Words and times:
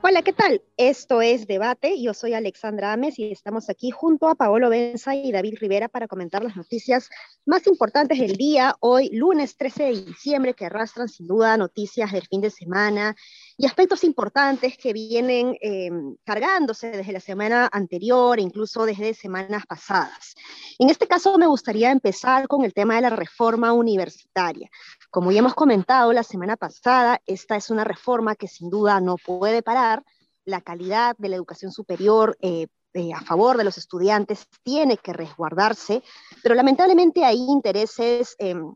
Hola, 0.00 0.22
¿qué 0.22 0.32
tal? 0.32 0.62
Esto 0.78 1.20
es 1.22 1.48
Debate. 1.48 2.00
Yo 2.00 2.14
soy 2.14 2.34
Alexandra 2.34 2.92
Ames 2.92 3.18
y 3.18 3.32
estamos 3.32 3.68
aquí 3.68 3.90
junto 3.90 4.28
a 4.28 4.36
Paolo 4.36 4.70
Benza 4.70 5.12
y 5.12 5.32
David 5.32 5.56
Rivera 5.58 5.88
para 5.88 6.06
comentar 6.06 6.44
las 6.44 6.54
noticias 6.54 7.10
más 7.44 7.66
importantes 7.66 8.20
del 8.20 8.36
día, 8.36 8.76
hoy 8.78 9.08
lunes 9.08 9.56
13 9.56 9.82
de 9.82 10.04
diciembre, 10.04 10.54
que 10.54 10.66
arrastran 10.66 11.08
sin 11.08 11.26
duda 11.26 11.56
noticias 11.56 12.12
del 12.12 12.28
fin 12.28 12.42
de 12.42 12.50
semana 12.50 13.16
y 13.56 13.66
aspectos 13.66 14.04
importantes 14.04 14.78
que 14.78 14.92
vienen 14.92 15.56
eh, 15.60 15.90
cargándose 16.24 16.92
desde 16.92 17.12
la 17.12 17.18
semana 17.18 17.68
anterior 17.72 18.38
incluso 18.38 18.86
desde 18.86 19.14
semanas 19.14 19.66
pasadas. 19.66 20.36
En 20.78 20.90
este 20.90 21.08
caso 21.08 21.36
me 21.38 21.48
gustaría 21.48 21.90
empezar 21.90 22.46
con 22.46 22.64
el 22.64 22.72
tema 22.72 22.94
de 22.94 23.00
la 23.00 23.10
reforma 23.10 23.72
universitaria. 23.72 24.70
Como 25.10 25.32
ya 25.32 25.40
hemos 25.40 25.54
comentado 25.54 26.12
la 26.12 26.22
semana 26.22 26.56
pasada, 26.56 27.20
esta 27.26 27.56
es 27.56 27.68
una 27.68 27.82
reforma 27.82 28.36
que 28.36 28.46
sin 28.46 28.70
duda 28.70 29.00
no 29.00 29.16
puede 29.16 29.60
parar. 29.60 30.04
La 30.48 30.62
calidad 30.62 31.14
de 31.18 31.28
la 31.28 31.36
educación 31.36 31.70
superior 31.72 32.38
eh, 32.40 32.68
eh, 32.94 33.12
a 33.12 33.20
favor 33.20 33.58
de 33.58 33.64
los 33.64 33.76
estudiantes 33.76 34.48
tiene 34.62 34.96
que 34.96 35.12
resguardarse, 35.12 36.02
pero 36.42 36.54
lamentablemente 36.54 37.22
hay 37.22 37.36
intereses 37.36 38.34
em, 38.38 38.72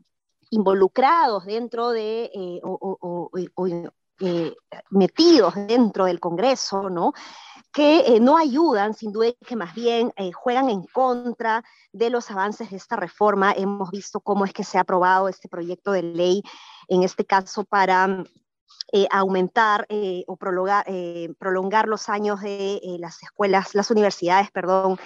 involucrados 0.51 1.47
dentro 1.47 1.89
de, 1.89 2.31
o, 2.63 3.31
eh, 4.21 4.55
metidos 4.91 5.55
dentro 5.67 6.05
del 6.05 6.21
Congreso, 6.21 6.91
¿no? 6.91 7.15
que 7.73 8.21
no 8.21 8.37
ayudan, 8.37 8.93
sin 8.93 9.11
duda, 9.11 9.33
que 9.47 9.57
más 9.57 9.75
bien 9.75 10.13
juegan 10.35 10.69
en 10.69 10.83
contra 10.83 11.65
de 11.91 12.11
los 12.11 12.31
avances 12.31 12.69
de 12.69 12.77
esta 12.77 12.97
reforma. 12.97 13.55
Hemos 13.57 13.91
visto 13.91 14.21
cómo 14.21 14.45
es 14.45 14.53
que 14.53 14.63
se 14.63 14.77
ha 14.77 14.83
aprobado 14.83 15.27
este 15.27 15.49
proyecto 15.49 15.93
de 15.93 16.03
ley, 16.03 16.43
en 16.89 17.03
este 17.03 17.25
caso 17.25 17.65
para 17.65 18.25
aumentar 19.11 19.87
o 20.27 20.37
prolongar, 20.37 20.85
prolongar, 21.39 21.89
los 21.89 22.09
años 22.09 22.41
de 22.41 22.81
las 22.99 23.23
escuelas, 23.23 23.75
las 23.75 23.91
universidades, 23.91 24.51
perdón, 24.51 24.99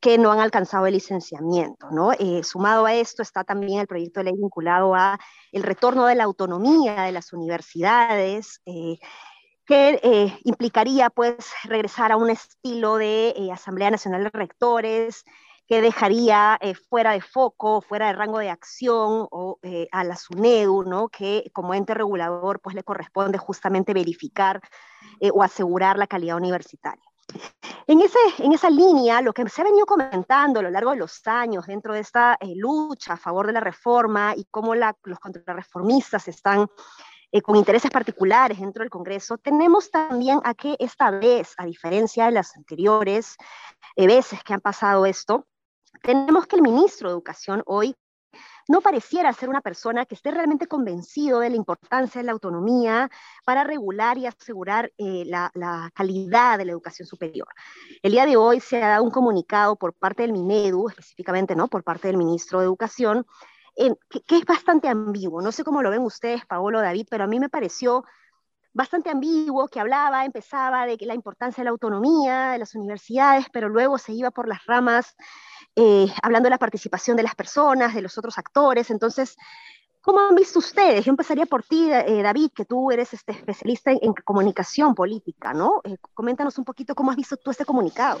que 0.00 0.18
no 0.18 0.30
han 0.30 0.40
alcanzado 0.40 0.86
el 0.86 0.94
licenciamiento. 0.94 1.90
¿no? 1.90 2.12
Eh, 2.12 2.42
sumado 2.44 2.86
a 2.86 2.94
esto 2.94 3.22
está 3.22 3.44
también 3.44 3.80
el 3.80 3.86
proyecto 3.86 4.20
de 4.20 4.24
ley 4.24 4.34
vinculado 4.34 4.94
a 4.94 5.18
el 5.52 5.62
retorno 5.62 6.06
de 6.06 6.14
la 6.14 6.24
autonomía 6.24 7.02
de 7.02 7.12
las 7.12 7.32
universidades, 7.32 8.60
eh, 8.66 8.98
que 9.66 10.00
eh, 10.02 10.38
implicaría 10.44 11.10
pues 11.10 11.36
regresar 11.64 12.12
a 12.12 12.16
un 12.16 12.30
estilo 12.30 12.96
de 12.96 13.50
Asamblea 13.52 13.90
Nacional 13.90 14.24
de 14.24 14.30
Rectores, 14.30 15.24
que 15.68 15.82
dejaría 15.82 16.58
fuera 16.88 17.12
de 17.12 17.20
foco, 17.20 17.82
fuera 17.82 18.06
de 18.06 18.14
rango 18.14 18.38
de 18.38 18.50
acción 18.50 19.28
o, 19.30 19.58
a 19.92 20.04
la 20.04 20.16
SUNEDU, 20.16 20.84
¿no? 20.84 21.08
que 21.08 21.50
como 21.52 21.74
ente 21.74 21.92
regulador 21.92 22.60
pues 22.60 22.74
le 22.74 22.82
corresponde 22.82 23.36
justamente 23.36 23.92
verificar 23.92 24.62
o 25.32 25.42
asegurar 25.42 25.98
la 25.98 26.06
calidad 26.06 26.36
universitaria. 26.36 27.04
En, 27.86 28.00
ese, 28.00 28.18
en 28.38 28.52
esa 28.52 28.70
línea, 28.70 29.20
lo 29.20 29.32
que 29.32 29.48
se 29.48 29.60
ha 29.60 29.64
venido 29.64 29.86
comentando 29.86 30.60
a 30.60 30.62
lo 30.62 30.70
largo 30.70 30.90
de 30.90 30.98
los 30.98 31.26
años 31.26 31.66
dentro 31.66 31.94
de 31.94 32.00
esta 32.00 32.36
eh, 32.40 32.54
lucha 32.56 33.14
a 33.14 33.16
favor 33.16 33.46
de 33.46 33.52
la 33.52 33.60
reforma 33.60 34.34
y 34.36 34.46
cómo 34.50 34.74
la, 34.74 34.96
los 35.04 35.18
contrarreformistas 35.18 36.28
están 36.28 36.68
eh, 37.32 37.42
con 37.42 37.56
intereses 37.56 37.90
particulares 37.90 38.58
dentro 38.58 38.82
del 38.82 38.90
Congreso, 38.90 39.36
tenemos 39.36 39.90
también 39.90 40.40
a 40.44 40.54
que 40.54 40.76
esta 40.78 41.10
vez, 41.10 41.54
a 41.58 41.66
diferencia 41.66 42.26
de 42.26 42.32
las 42.32 42.56
anteriores 42.56 43.36
eh, 43.96 44.06
veces 44.06 44.42
que 44.42 44.54
han 44.54 44.60
pasado 44.60 45.04
esto, 45.04 45.46
tenemos 46.02 46.46
que 46.46 46.56
el 46.56 46.62
ministro 46.62 47.08
de 47.08 47.14
Educación 47.14 47.62
hoy 47.66 47.94
no 48.68 48.82
pareciera 48.82 49.32
ser 49.32 49.48
una 49.48 49.62
persona 49.62 50.04
que 50.04 50.14
esté 50.14 50.30
realmente 50.30 50.66
convencido 50.66 51.40
de 51.40 51.50
la 51.50 51.56
importancia 51.56 52.20
de 52.20 52.26
la 52.26 52.32
autonomía 52.32 53.10
para 53.44 53.64
regular 53.64 54.18
y 54.18 54.26
asegurar 54.26 54.92
eh, 54.98 55.24
la, 55.26 55.50
calidad 55.94 56.58
de 56.58 56.66
la 56.66 56.72
educación 56.72 57.06
superior. 57.06 57.48
El 58.02 58.12
día 58.12 58.26
de 58.26 58.36
hoy 58.36 58.60
se 58.60 58.82
ha 58.82 58.88
dado 58.88 59.04
un 59.04 59.10
comunicado 59.10 59.76
por 59.76 59.94
parte 59.94 60.22
del 60.22 60.32
Minedu, 60.32 60.88
específicamente 60.90 61.56
¿no? 61.56 61.68
por 61.68 61.82
parte 61.82 62.08
del 62.08 62.18
ministro 62.18 62.60
de 62.60 62.66
Educación, 62.66 63.26
que, 63.74 64.36
es 64.36 64.44
bastante 64.44 64.88
ambiguo. 64.88 65.40
No 65.40 65.50
sé 65.50 65.64
cómo 65.64 65.82
lo 65.82 65.90
ven 65.90 66.02
ustedes, 66.02 66.44
Paolo, 66.44 66.80
David, 66.80 67.06
pero 67.10 67.24
a 67.24 67.26
mí 67.26 67.40
me 67.40 67.48
pareció 67.48 68.04
bastante 68.74 69.08
ambiguo, 69.08 69.68
que 69.68 69.80
hablaba, 69.80 70.24
empezaba 70.24 70.84
de 70.84 70.98
que 70.98 71.06
la 71.06 71.14
importancia 71.14 71.62
de 71.62 71.64
la 71.64 71.70
autonomía 71.70 72.50
de 72.50 72.58
las 72.58 72.74
universidades, 72.74 73.46
pero 73.52 73.68
luego 73.68 73.96
se 73.98 74.12
iba 74.12 74.30
por 74.30 74.46
las 74.46 74.64
ramas 74.66 75.16
eh, 75.80 76.12
hablando 76.24 76.48
de 76.48 76.50
la 76.50 76.58
participación 76.58 77.16
de 77.16 77.22
las 77.22 77.36
personas, 77.36 77.94
de 77.94 78.02
los 78.02 78.18
otros 78.18 78.36
actores. 78.36 78.90
Entonces, 78.90 79.36
¿cómo 80.00 80.18
han 80.18 80.34
visto 80.34 80.58
ustedes? 80.58 81.04
Yo 81.04 81.10
empezaría 81.10 81.46
por 81.46 81.62
ti, 81.62 81.88
eh, 81.88 82.20
David, 82.20 82.50
que 82.52 82.64
tú 82.64 82.90
eres 82.90 83.14
este 83.14 83.30
especialista 83.30 83.92
en, 83.92 84.12
comunicación 84.24 84.96
política, 84.96 85.54
¿no? 85.54 85.80
Eh, 85.84 85.96
coméntanos 86.14 86.58
un 86.58 86.64
poquito 86.64 86.96
cómo 86.96 87.12
has 87.12 87.16
visto 87.16 87.36
tú 87.36 87.52
este 87.52 87.64
comunicado. 87.64 88.20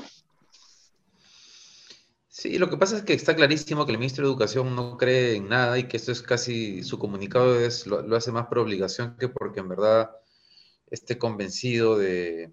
Sí, 2.28 2.58
lo 2.58 2.70
que 2.70 2.76
pasa 2.76 2.98
es 2.98 3.02
que 3.02 3.14
está 3.14 3.34
clarísimo 3.34 3.84
que 3.84 3.90
el 3.90 3.98
ministro 3.98 4.24
de 4.24 4.30
Educación 4.30 4.76
no 4.76 4.96
cree 4.96 5.34
en 5.34 5.48
nada 5.48 5.76
y 5.80 5.88
que 5.88 5.96
esto 5.96 6.12
es 6.12 6.22
casi, 6.22 6.84
su 6.84 6.96
comunicado 6.96 7.58
es, 7.58 7.88
lo 7.88 8.14
hace 8.14 8.30
más 8.30 8.46
por 8.46 8.60
obligación 8.60 9.16
que 9.18 9.28
porque 9.28 9.58
en 9.58 9.68
verdad 9.68 10.12
esté 10.92 11.18
convencido 11.18 11.98
de, 11.98 12.52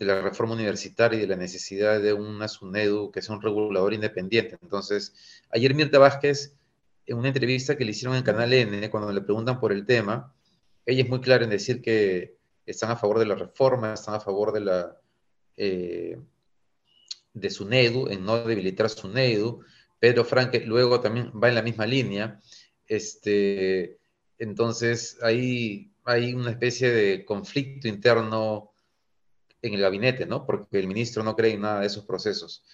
de 0.00 0.06
la 0.06 0.22
reforma 0.22 0.54
universitaria 0.54 1.18
y 1.18 1.20
de 1.20 1.26
la 1.26 1.36
necesidad 1.36 2.00
de 2.00 2.14
una 2.14 2.48
SUNEDU 2.48 3.10
que 3.12 3.20
sea 3.20 3.34
un 3.36 3.42
regulador 3.42 3.92
independiente. 3.92 4.56
Entonces, 4.62 5.14
ayer 5.50 5.74
Mirta 5.74 5.98
Vázquez, 5.98 6.54
en 7.04 7.18
una 7.18 7.28
entrevista 7.28 7.76
que 7.76 7.84
le 7.84 7.90
hicieron 7.90 8.16
en 8.16 8.22
Canal 8.22 8.50
N, 8.50 8.88
cuando 8.88 9.12
le 9.12 9.20
preguntan 9.20 9.60
por 9.60 9.72
el 9.72 9.84
tema, 9.84 10.34
ella 10.86 11.02
es 11.02 11.08
muy 11.10 11.20
clara 11.20 11.44
en 11.44 11.50
decir 11.50 11.82
que 11.82 12.38
están 12.64 12.90
a 12.90 12.96
favor 12.96 13.18
de 13.18 13.26
la 13.26 13.34
reforma, 13.34 13.92
están 13.92 14.14
a 14.14 14.20
favor 14.20 14.54
de 14.54 14.60
la 14.60 14.96
eh, 15.58 16.18
de 17.34 17.50
SUNEDU, 17.50 18.08
en 18.08 18.24
no 18.24 18.42
debilitar 18.42 18.88
SUNEDU. 18.88 19.62
Pedro 19.98 20.24
Franque 20.24 20.60
luego 20.60 21.00
también 21.00 21.30
va 21.32 21.50
en 21.50 21.56
la 21.56 21.62
misma 21.62 21.84
línea. 21.84 22.40
Este, 22.86 23.98
entonces, 24.38 25.18
hay 25.20 25.92
una 26.34 26.52
especie 26.52 26.90
de 26.90 27.26
conflicto 27.26 27.86
interno 27.86 28.69
en 29.62 29.74
el 29.74 29.80
gabinete, 29.80 30.26
¿no? 30.26 30.46
Porque 30.46 30.78
el 30.78 30.88
ministro 30.88 31.22
no 31.22 31.36
cree 31.36 31.54
en 31.54 31.62
nada 31.62 31.80
de 31.80 31.86
esos 31.86 32.04
procesos. 32.04 32.64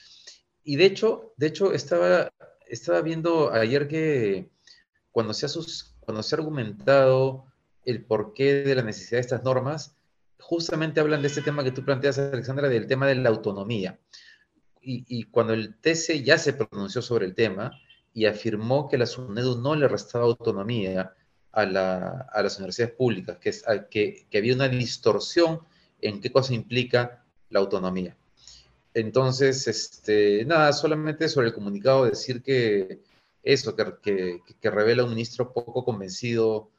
Y 0.62 0.76
de 0.76 0.86
hecho, 0.86 1.32
de 1.36 1.46
hecho 1.46 1.72
estaba, 1.72 2.32
estaba 2.68 3.00
viendo 3.02 3.52
ayer 3.52 3.88
que 3.88 4.50
cuando 5.10 5.32
se, 5.32 5.46
ha 5.46 5.48
cuando 6.00 6.22
se 6.22 6.34
ha 6.34 6.38
argumentado 6.38 7.46
el 7.84 8.04
porqué 8.04 8.64
de 8.64 8.74
la 8.74 8.82
necesidad 8.82 9.18
de 9.18 9.22
estas 9.22 9.44
normas, 9.44 9.96
justamente 10.38 11.00
hablan 11.00 11.22
de 11.22 11.28
este 11.28 11.42
tema 11.42 11.64
que 11.64 11.70
tú 11.70 11.84
planteas, 11.84 12.18
Alexandra, 12.18 12.68
del 12.68 12.86
tema 12.86 13.06
de 13.06 13.14
la 13.14 13.28
autonomía. 13.28 13.98
Y, 14.80 15.04
y 15.08 15.24
cuando 15.24 15.52
el 15.52 15.76
TC 15.80 16.22
ya 16.22 16.38
se 16.38 16.52
pronunció 16.52 17.02
sobre 17.02 17.26
el 17.26 17.34
tema 17.34 17.72
y 18.12 18.26
afirmó 18.26 18.88
que 18.88 18.98
la 18.98 19.06
SUNEDU 19.06 19.60
no 19.60 19.74
le 19.74 19.88
restaba 19.88 20.24
autonomía 20.24 21.14
a, 21.52 21.66
la, 21.66 22.26
a 22.32 22.42
las 22.42 22.58
universidades 22.58 22.94
públicas, 22.94 23.38
que, 23.38 23.48
es, 23.50 23.64
que, 23.90 24.26
que 24.30 24.38
había 24.38 24.54
una 24.54 24.68
distorsión 24.68 25.60
en 26.00 26.20
qué 26.20 26.30
cosa 26.30 26.54
implica 26.54 27.24
la 27.50 27.60
autonomía. 27.60 28.16
Entonces, 28.94 29.68
este, 29.68 30.44
nada, 30.46 30.72
solamente 30.72 31.28
sobre 31.28 31.48
el 31.48 31.54
comunicado 31.54 32.06
decir 32.06 32.42
que 32.42 33.00
eso, 33.42 33.76
que, 33.76 34.40
que, 34.60 34.70
revela 34.70 35.04
un 35.04 35.10
ministro 35.10 35.52
poco 35.52 35.84
convencido 35.84 36.70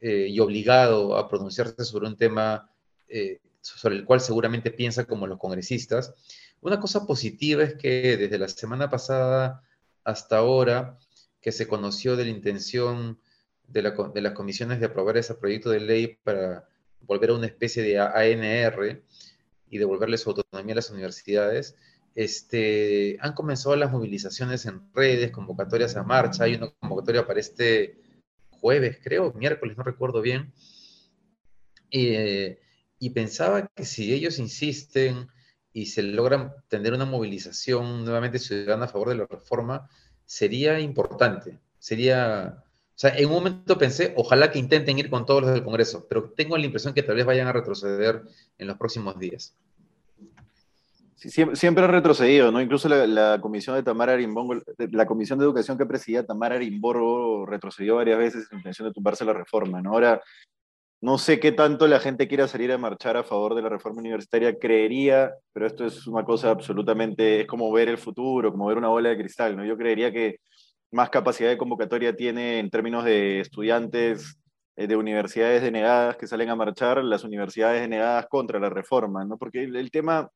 eh, 0.00 0.28
y 0.28 0.40
obligado 0.40 1.16
a 1.16 1.28
pronunciarse 1.28 1.84
sobre 1.84 2.08
un 2.08 2.16
tema 2.16 2.70
eh, 3.08 3.40
sobre 3.60 3.96
el 3.96 4.04
cual 4.04 4.20
seguramente 4.20 4.70
piensa 4.70 5.04
como 5.04 5.26
los 5.26 5.38
congresistas. 5.38 6.14
Una 6.60 6.80
cosa 6.80 7.06
positiva 7.06 7.62
es 7.62 7.74
que 7.74 8.16
desde 8.16 8.38
la 8.38 8.48
semana 8.48 8.88
pasada 8.90 9.62
hasta 10.04 10.38
ahora, 10.38 10.98
que 11.40 11.52
se 11.52 11.68
conoció 11.68 12.16
de 12.16 12.24
la 12.24 12.30
intención 12.30 13.18
de 13.68 13.82
las 13.82 14.32
comisiones 14.32 14.80
de 14.80 14.86
aprobar 14.86 15.16
ese 15.16 15.34
proyecto 15.34 15.70
de 15.70 15.80
ley 15.80 16.18
para 16.24 16.68
volver 17.02 17.30
a 17.30 17.34
una 17.34 17.46
especie 17.46 17.82
de 17.82 17.98
ANR 17.98 19.02
y 19.68 19.78
devolverle 19.78 20.18
su 20.18 20.30
autonomía 20.30 20.74
a 20.74 20.76
las 20.76 20.90
universidades, 20.90 21.76
este, 22.14 23.16
han 23.20 23.34
comenzado 23.34 23.76
las 23.76 23.92
movilizaciones 23.92 24.66
en 24.66 24.92
redes, 24.94 25.30
convocatorias 25.30 25.96
a 25.96 26.02
marcha, 26.02 26.44
hay 26.44 26.56
una 26.56 26.70
convocatoria 26.80 27.26
para 27.26 27.40
este 27.40 28.00
jueves, 28.50 28.98
creo, 29.02 29.32
miércoles, 29.32 29.76
no 29.76 29.84
recuerdo 29.84 30.20
bien, 30.20 30.52
eh, 31.90 32.60
y 32.98 33.10
pensaba 33.10 33.68
que 33.74 33.84
si 33.84 34.12
ellos 34.12 34.38
insisten 34.38 35.28
y 35.72 35.86
se 35.86 36.02
logran 36.02 36.52
tener 36.68 36.92
una 36.92 37.04
movilización 37.04 38.04
nuevamente 38.04 38.38
ciudadana 38.38 38.86
a 38.86 38.88
favor 38.88 39.10
de 39.10 39.14
la 39.16 39.26
reforma, 39.26 39.88
sería 40.26 40.80
importante, 40.80 41.58
sería 41.78 42.62
sea, 43.00 43.16
en 43.16 43.28
un 43.28 43.32
momento 43.32 43.78
pensé, 43.78 44.12
ojalá 44.14 44.50
que 44.50 44.58
intenten 44.58 44.98
ir 44.98 45.08
con 45.08 45.24
todos 45.24 45.40
los 45.40 45.54
del 45.54 45.64
Congreso, 45.64 46.04
pero 46.06 46.34
tengo 46.36 46.58
la 46.58 46.66
impresión 46.66 46.92
que 46.92 47.02
tal 47.02 47.16
vez 47.16 47.24
vayan 47.24 47.46
a 47.46 47.52
retroceder 47.52 48.20
en 48.58 48.66
los 48.66 48.76
próximos 48.76 49.18
días. 49.18 49.56
siempre, 51.16 51.82
ha 51.82 51.86
retrocedido, 51.86 52.52
¿no? 52.52 52.60
Incluso 52.60 52.90
la, 52.90 53.40
comisión 53.40 53.76
de 53.76 53.82
Tamara 53.82 54.12
Arimbongo, 54.12 54.60
la 54.76 55.06
comisión 55.06 55.38
de 55.38 55.46
educación 55.46 55.78
que 55.78 55.86
presidía 55.86 56.26
Tamara 56.26 56.56
Arimborgo 56.56 57.46
retrocedió 57.46 57.96
varias 57.96 58.18
veces 58.18 58.48
en 58.52 58.58
intención 58.58 58.88
de 58.88 58.92
tumbarse 58.92 59.24
la 59.24 59.32
reforma, 59.32 59.80
¿no? 59.80 59.94
Ahora, 59.94 60.20
no 61.00 61.16
sé 61.16 61.40
qué 61.40 61.52
tanto 61.52 61.88
la 61.88 62.00
gente 62.00 62.28
quiera 62.28 62.48
salir 62.48 62.70
a 62.70 62.76
marchar 62.76 63.16
a 63.16 63.24
favor 63.24 63.54
de 63.54 63.62
la 63.62 63.70
reforma 63.70 64.00
universitaria, 64.00 64.58
creería, 64.58 65.32
pero 65.54 65.66
esto 65.66 65.86
es 65.86 66.06
una 66.06 66.22
cosa 66.26 66.50
absolutamente, 66.50 67.40
es 67.40 67.46
como 67.46 67.72
ver 67.72 67.88
el 67.88 67.96
futuro, 67.96 68.50
como 68.50 68.66
ver 68.66 68.76
una 68.76 68.88
bola 68.88 69.08
de 69.08 69.16
cristal, 69.16 69.56
¿no? 69.56 69.64
Yo 69.64 69.78
creería 69.78 70.12
que 70.12 70.40
más 70.90 71.10
capacidad 71.10 71.50
de 71.50 71.58
convocatoria 71.58 72.16
tiene 72.16 72.58
en 72.58 72.70
términos 72.70 73.04
de 73.04 73.40
estudiantes 73.40 74.36
eh, 74.76 74.86
de 74.86 74.96
universidades 74.96 75.62
denegadas 75.62 76.16
que 76.16 76.26
salen 76.26 76.48
a 76.50 76.56
marchar, 76.56 77.02
las 77.04 77.24
universidades 77.24 77.80
denegadas 77.80 78.26
contra 78.28 78.58
la 78.58 78.70
reforma, 78.70 79.24
¿no? 79.24 79.38
Porque 79.38 79.62
el 79.64 79.90
tema 79.90 80.30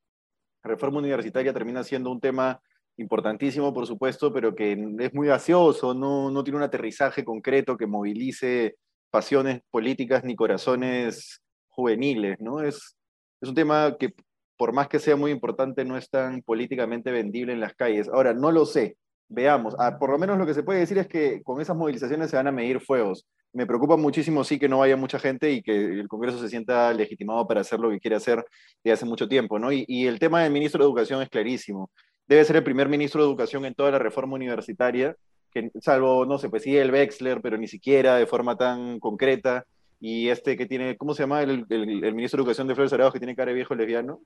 reforma 0.63 0.99
universitaria 0.99 1.53
termina 1.53 1.83
siendo 1.83 2.11
un 2.11 2.19
tema 2.19 2.59
importantísimo, 2.97 3.73
por 3.73 3.85
supuesto, 3.87 4.31
pero 4.31 4.55
que 4.55 4.77
es 4.99 5.13
muy 5.13 5.27
gaseoso, 5.27 5.93
no, 5.93 6.31
no 6.31 6.43
tiene 6.43 6.57
un 6.57 6.63
aterrizaje 6.63 7.23
concreto 7.23 7.77
que 7.77 7.87
movilice 7.87 8.75
pasiones 9.09 9.61
políticas 9.69 10.23
ni 10.23 10.35
corazones 10.35 11.41
juveniles, 11.67 12.39
¿no? 12.39 12.61
Es, 12.61 12.95
es 13.41 13.49
un 13.49 13.55
tema 13.55 13.97
que, 13.99 14.13
por 14.57 14.73
más 14.73 14.87
que 14.87 14.99
sea 14.99 15.15
muy 15.15 15.31
importante, 15.31 15.83
no 15.83 15.97
es 15.97 16.09
tan 16.09 16.41
políticamente 16.41 17.11
vendible 17.11 17.53
en 17.53 17.59
las 17.59 17.75
calles. 17.75 18.07
Ahora, 18.07 18.33
no 18.33 18.51
lo 18.51 18.65
sé, 18.65 18.97
veamos. 19.29 19.75
Ah, 19.79 19.97
por 19.97 20.09
lo 20.09 20.17
menos 20.17 20.37
lo 20.37 20.45
que 20.45 20.53
se 20.53 20.63
puede 20.63 20.79
decir 20.79 20.97
es 20.97 21.07
que 21.07 21.41
con 21.43 21.61
esas 21.61 21.75
movilizaciones 21.75 22.29
se 22.29 22.37
van 22.37 22.47
a 22.47 22.51
medir 22.51 22.79
fuegos 22.79 23.25
me 23.55 23.65
preocupa 23.65 23.95
muchísimo, 23.95 24.43
sí, 24.43 24.59
que 24.59 24.67
no 24.67 24.79
vaya 24.79 24.97
mucha 24.97 25.17
gente 25.17 25.49
y 25.49 25.61
que 25.63 25.71
el 25.73 26.09
Congreso 26.09 26.37
se 26.39 26.49
sienta 26.49 26.93
legitimado 26.93 27.47
para 27.47 27.61
hacer 27.61 27.79
lo 27.79 27.89
que 27.89 28.01
quiere 28.01 28.17
hacer 28.17 28.43
desde 28.83 28.93
hace 28.93 29.05
mucho 29.05 29.29
tiempo, 29.29 29.57
¿no? 29.57 29.71
Y, 29.71 29.85
el 30.07 30.19
tema 30.19 30.43
del 30.43 30.51
ministro 30.51 30.83
de 30.83 30.89
Educación 30.89 31.21
es 31.21 31.29
clarísimo. 31.29 31.89
Debe 32.27 32.43
ser 32.43 32.57
el 32.57 32.65
primer 32.65 32.89
ministro 32.89 33.21
de 33.21 33.29
Educación 33.29 33.65
en 33.65 33.73
toda 33.73 33.91
la 33.91 33.99
reforma 33.99 34.35
universitaria, 34.35 35.15
que, 35.51 35.71
salvo, 35.79 36.25
no 36.25 36.37
sé, 36.37 36.49
pues 36.49 36.63
sí, 36.63 36.75
el 36.75 36.91
Wexler, 36.91 37.39
pero 37.41 37.57
ni 37.57 37.69
siquiera 37.69 38.17
de 38.17 38.25
forma 38.25 38.57
tan 38.57 38.99
concreta. 38.99 39.65
Y 40.01 40.27
este 40.27 40.57
que 40.57 40.65
tiene, 40.65 40.97
¿cómo 40.97 41.13
se 41.13 41.23
llama 41.23 41.41
el, 41.41 41.65
ministro 42.13 42.37
de 42.37 42.41
Educación 42.41 42.67
de 42.67 42.75
Flores 42.75 42.91
Arados 42.91 43.13
que 43.13 43.19
tiene 43.19 43.37
cara 43.37 43.51
de 43.51 43.55
viejo 43.55 43.73
lesbiano? 43.73 44.19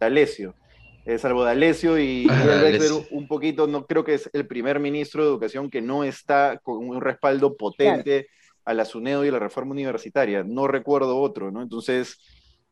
D'Alessio. 0.00 0.54
Eh, 1.06 1.18
salvo 1.18 1.44
D'Alessio 1.44 1.98
y, 1.98 2.26
ah, 2.30 2.42
el 2.42 2.62
Wexler 2.62 3.06
un 3.10 3.28
poquito, 3.28 3.66
no 3.66 3.86
creo 3.86 4.04
que 4.04 4.14
es 4.14 4.30
el 4.32 4.46
primer 4.46 4.80
ministro 4.80 5.22
de 5.22 5.28
Educación 5.28 5.70
que 5.70 5.82
no 5.82 6.02
está 6.02 6.58
con 6.62 6.78
un 6.88 7.00
respaldo 7.00 7.56
potente 7.56 8.28
a 8.64 8.72
la 8.72 8.86
SUNEDO 8.86 9.24
y 9.24 9.28
a 9.28 9.32
la 9.32 9.38
reforma 9.38 9.72
universitaria. 9.72 10.42
No 10.44 10.66
recuerdo 10.66 11.18
otro, 11.18 11.50
¿no? 11.50 11.62
Entonces... 11.62 12.18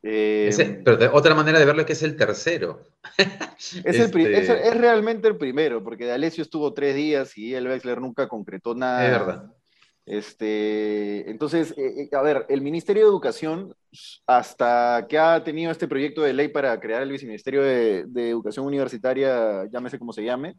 Eh, 0.04 0.80
pero 0.84 0.96
de 0.96 1.06
otra 1.06 1.32
manera 1.32 1.60
de 1.60 1.64
verlo 1.64 1.82
es 1.82 1.86
que 1.86 1.92
es 1.92 2.02
el 2.02 2.16
tercero. 2.16 2.80
es, 3.18 3.84
este 3.84 4.68
es, 4.68 4.76
realmente 4.76 5.28
el 5.28 5.36
primero, 5.36 5.84
porque 5.84 6.06
de 6.06 6.12
Alessio 6.12 6.42
estuvo 6.42 6.72
tres 6.72 6.96
días 6.96 7.38
y 7.38 7.54
el 7.54 7.68
Wexler 7.68 8.00
nunca 8.00 8.26
concretó 8.26 8.74
nada. 8.74 9.04
Es 9.04 9.10
verdad. 9.12 9.52
Este, 10.04 11.30
entonces, 11.30 11.72
eh, 11.76 12.08
eh, 12.12 12.16
a 12.16 12.22
ver, 12.22 12.44
el 12.48 12.60
Ministerio 12.60 13.02
de 13.04 13.08
Educación, 13.08 13.74
hasta 14.26 15.06
que 15.08 15.18
ha 15.18 15.44
tenido 15.44 15.70
este 15.70 15.86
proyecto 15.86 16.22
de 16.22 16.32
ley 16.32 16.48
para 16.48 16.78
crear 16.80 17.02
el 17.02 17.12
Viceministerio 17.12 17.62
de, 17.62 18.04
de 18.06 18.30
Educación 18.30 18.66
Universitaria, 18.66 19.64
llámese 19.70 19.98
como 19.98 20.12
se 20.12 20.24
llame, 20.24 20.56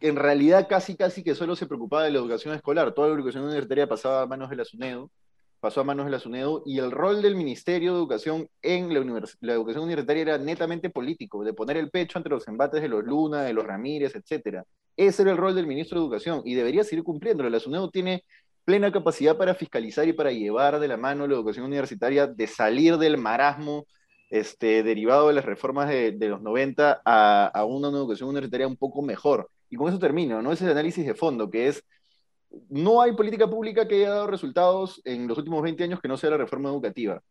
en 0.00 0.16
realidad 0.16 0.66
casi 0.68 0.96
casi 0.96 1.22
que 1.22 1.34
solo 1.34 1.56
se 1.56 1.66
preocupaba 1.66 2.04
de 2.04 2.10
la 2.10 2.18
educación 2.18 2.54
escolar. 2.54 2.92
Toda 2.92 3.08
la 3.08 3.14
educación 3.14 3.44
universitaria 3.44 3.86
pasaba 3.86 4.22
a 4.22 4.26
manos 4.26 4.50
de 4.50 4.56
la 4.56 4.64
SUNEDO, 4.64 5.10
pasó 5.60 5.80
a 5.80 5.84
manos 5.84 6.04
de 6.04 6.10
la 6.12 6.18
SUNEDO, 6.18 6.62
y 6.66 6.78
el 6.78 6.90
rol 6.90 7.22
del 7.22 7.36
Ministerio 7.36 7.92
de 7.92 7.98
Educación 7.98 8.48
en 8.60 8.92
la, 8.92 9.26
la, 9.40 9.52
educación 9.54 9.84
universitaria 9.84 10.22
era 10.22 10.38
netamente 10.38 10.90
político, 10.90 11.42
de 11.42 11.54
poner 11.54 11.78
el 11.78 11.90
pecho 11.90 12.18
ante 12.18 12.28
los 12.28 12.46
embates 12.48 12.82
de 12.82 12.88
los 12.88 13.02
Luna, 13.02 13.42
de 13.44 13.54
los 13.54 13.64
Ramírez, 13.64 14.14
etc. 14.14 14.62
Ese 14.94 15.22
era 15.22 15.30
el 15.32 15.38
rol 15.38 15.54
del 15.54 15.66
ministro 15.66 15.98
de 15.98 16.04
Educación, 16.04 16.42
y 16.44 16.54
debería 16.54 16.84
seguir 16.84 17.02
cumpliéndolo. 17.02 17.48
La 17.48 17.60
SUNEDO 17.60 17.88
tiene 17.88 18.24
plena 18.64 18.92
capacidad 18.92 19.36
para 19.36 19.54
fiscalizar 19.54 20.08
y 20.08 20.12
para 20.12 20.32
llevar 20.32 20.80
de 20.80 20.88
la 20.88 20.96
mano 20.96 21.26
la 21.26 21.34
educación 21.34 21.66
universitaria, 21.66 22.26
de 22.26 22.46
salir 22.46 22.96
del 22.98 23.18
marasmo 23.18 23.86
este, 24.30 24.82
derivado 24.82 25.28
de 25.28 25.34
las 25.34 25.44
reformas 25.44 25.88
de, 25.88 26.16
los 26.28 26.42
90 26.42 27.02
a, 27.04 27.46
a, 27.46 27.64
una 27.64 27.88
educación 27.88 28.28
universitaria 28.30 28.66
un 28.66 28.76
poco 28.76 29.02
mejor. 29.02 29.50
Y 29.70 29.76
con 29.76 29.88
eso 29.88 29.98
termino, 29.98 30.42
¿no? 30.42 30.52
Ese 30.52 30.64
es 30.64 30.70
el 30.70 30.76
análisis 30.76 31.06
de 31.06 31.14
fondo, 31.14 31.50
que 31.50 31.68
es, 31.68 31.84
no 32.68 33.00
hay 33.00 33.12
política 33.12 33.48
pública 33.48 33.86
que 33.86 33.96
haya 33.96 34.10
dado 34.10 34.26
resultados 34.26 35.00
en 35.04 35.26
los 35.26 35.38
últimos 35.38 35.62
20 35.62 35.84
años 35.84 36.00
que 36.00 36.08
no 36.08 36.16
sea 36.16 36.30
la 36.30 36.36
reforma 36.36 36.68
educativa. 36.68 37.22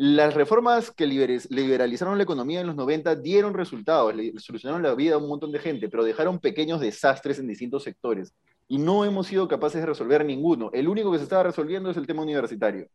Las 0.00 0.34
reformas 0.34 0.92
que 0.92 1.06
liberalizaron 1.06 2.18
la 2.18 2.22
economía 2.22 2.60
en 2.60 2.68
los 2.68 2.76
90 2.76 3.16
dieron 3.16 3.52
resultados, 3.52 4.14
solucionaron 4.36 4.82
la 4.82 4.94
vida 4.94 5.16
a 5.16 5.18
un 5.18 5.28
montón 5.28 5.50
de 5.50 5.58
gente, 5.58 5.88
pero 5.88 6.04
dejaron 6.04 6.38
pequeños 6.38 6.80
desastres 6.80 7.40
en 7.40 7.48
distintos 7.48 7.82
sectores. 7.82 8.32
Y 8.68 8.78
no 8.78 9.04
hemos 9.04 9.26
sido 9.26 9.48
capaces 9.48 9.80
de 9.80 9.86
resolver 9.86 10.24
ninguno. 10.24 10.70
El 10.72 10.88
único 10.88 11.10
que 11.10 11.18
se 11.18 11.24
estaba 11.24 11.42
resolviendo 11.42 11.90
es 11.90 11.96
el 11.96 12.06
tema 12.06 12.22
universitario. 12.22 12.86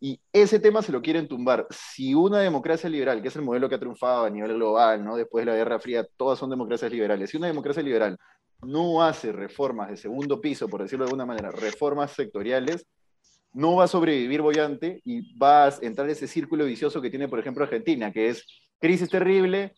Y 0.00 0.20
ese 0.32 0.58
tema 0.58 0.82
se 0.82 0.92
lo 0.92 1.00
quieren 1.00 1.28
tumbar. 1.28 1.66
Si 1.70 2.14
una 2.14 2.40
democracia 2.40 2.90
liberal, 2.90 3.22
que 3.22 3.28
es 3.28 3.36
el 3.36 3.42
modelo 3.42 3.68
que 3.68 3.76
ha 3.76 3.80
triunfado 3.80 4.24
a 4.24 4.30
nivel 4.30 4.54
global, 4.54 5.04
¿no? 5.04 5.16
después 5.16 5.46
de 5.46 5.52
la 5.52 5.56
Guerra 5.56 5.78
Fría, 5.78 6.06
todas 6.16 6.38
son 6.38 6.50
democracias 6.50 6.92
liberales. 6.92 7.30
Si 7.30 7.36
una 7.36 7.46
democracia 7.46 7.82
liberal 7.82 8.18
no 8.62 9.02
hace 9.02 9.32
reformas 9.32 9.88
de 9.88 9.96
segundo 9.96 10.40
piso, 10.40 10.68
por 10.68 10.82
decirlo 10.82 11.04
de 11.04 11.10
alguna 11.10 11.26
manera, 11.26 11.50
reformas 11.50 12.10
sectoriales, 12.12 12.86
no 13.52 13.76
va 13.76 13.84
a 13.84 13.88
sobrevivir 13.88 14.42
bollante 14.42 15.00
y 15.04 15.36
va 15.38 15.66
a 15.66 15.72
entrar 15.80 16.10
ese 16.10 16.26
círculo 16.26 16.64
vicioso 16.64 17.00
que 17.00 17.10
tiene, 17.10 17.28
por 17.28 17.38
ejemplo, 17.38 17.64
Argentina, 17.64 18.12
que 18.12 18.28
es 18.28 18.44
crisis 18.80 19.08
terrible, 19.08 19.74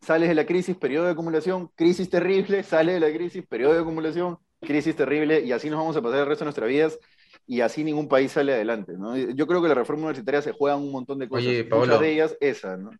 sales 0.00 0.28
de 0.28 0.34
la 0.34 0.46
crisis, 0.46 0.76
periodo 0.76 1.06
de 1.06 1.12
acumulación, 1.12 1.68
crisis 1.74 2.08
terrible, 2.08 2.62
sales 2.62 2.94
de 2.94 3.00
la 3.00 3.14
crisis, 3.14 3.44
periodo 3.46 3.74
de 3.74 3.80
acumulación, 3.80 4.38
crisis 4.60 4.94
terrible, 4.94 5.40
y 5.40 5.52
así 5.52 5.70
nos 5.70 5.78
vamos 5.78 5.96
a 5.96 6.02
pasar 6.02 6.20
el 6.20 6.26
resto 6.26 6.44
de 6.44 6.46
nuestras 6.46 6.68
vidas 6.68 6.98
y 7.46 7.62
así 7.62 7.82
ningún 7.82 8.08
país 8.08 8.32
sale 8.32 8.54
adelante. 8.54 8.92
¿no? 8.96 9.16
Yo 9.16 9.46
creo 9.46 9.60
que 9.62 9.68
la 9.68 9.74
reforma 9.74 10.04
universitaria 10.04 10.42
se 10.42 10.52
juega 10.52 10.76
un 10.76 10.92
montón 10.92 11.18
de 11.18 11.28
cosas. 11.28 11.46
Oye, 11.46 11.64
Muchas 11.64 12.00
de 12.00 12.12
ellas, 12.12 12.36
esa, 12.40 12.76
¿no? 12.76 12.90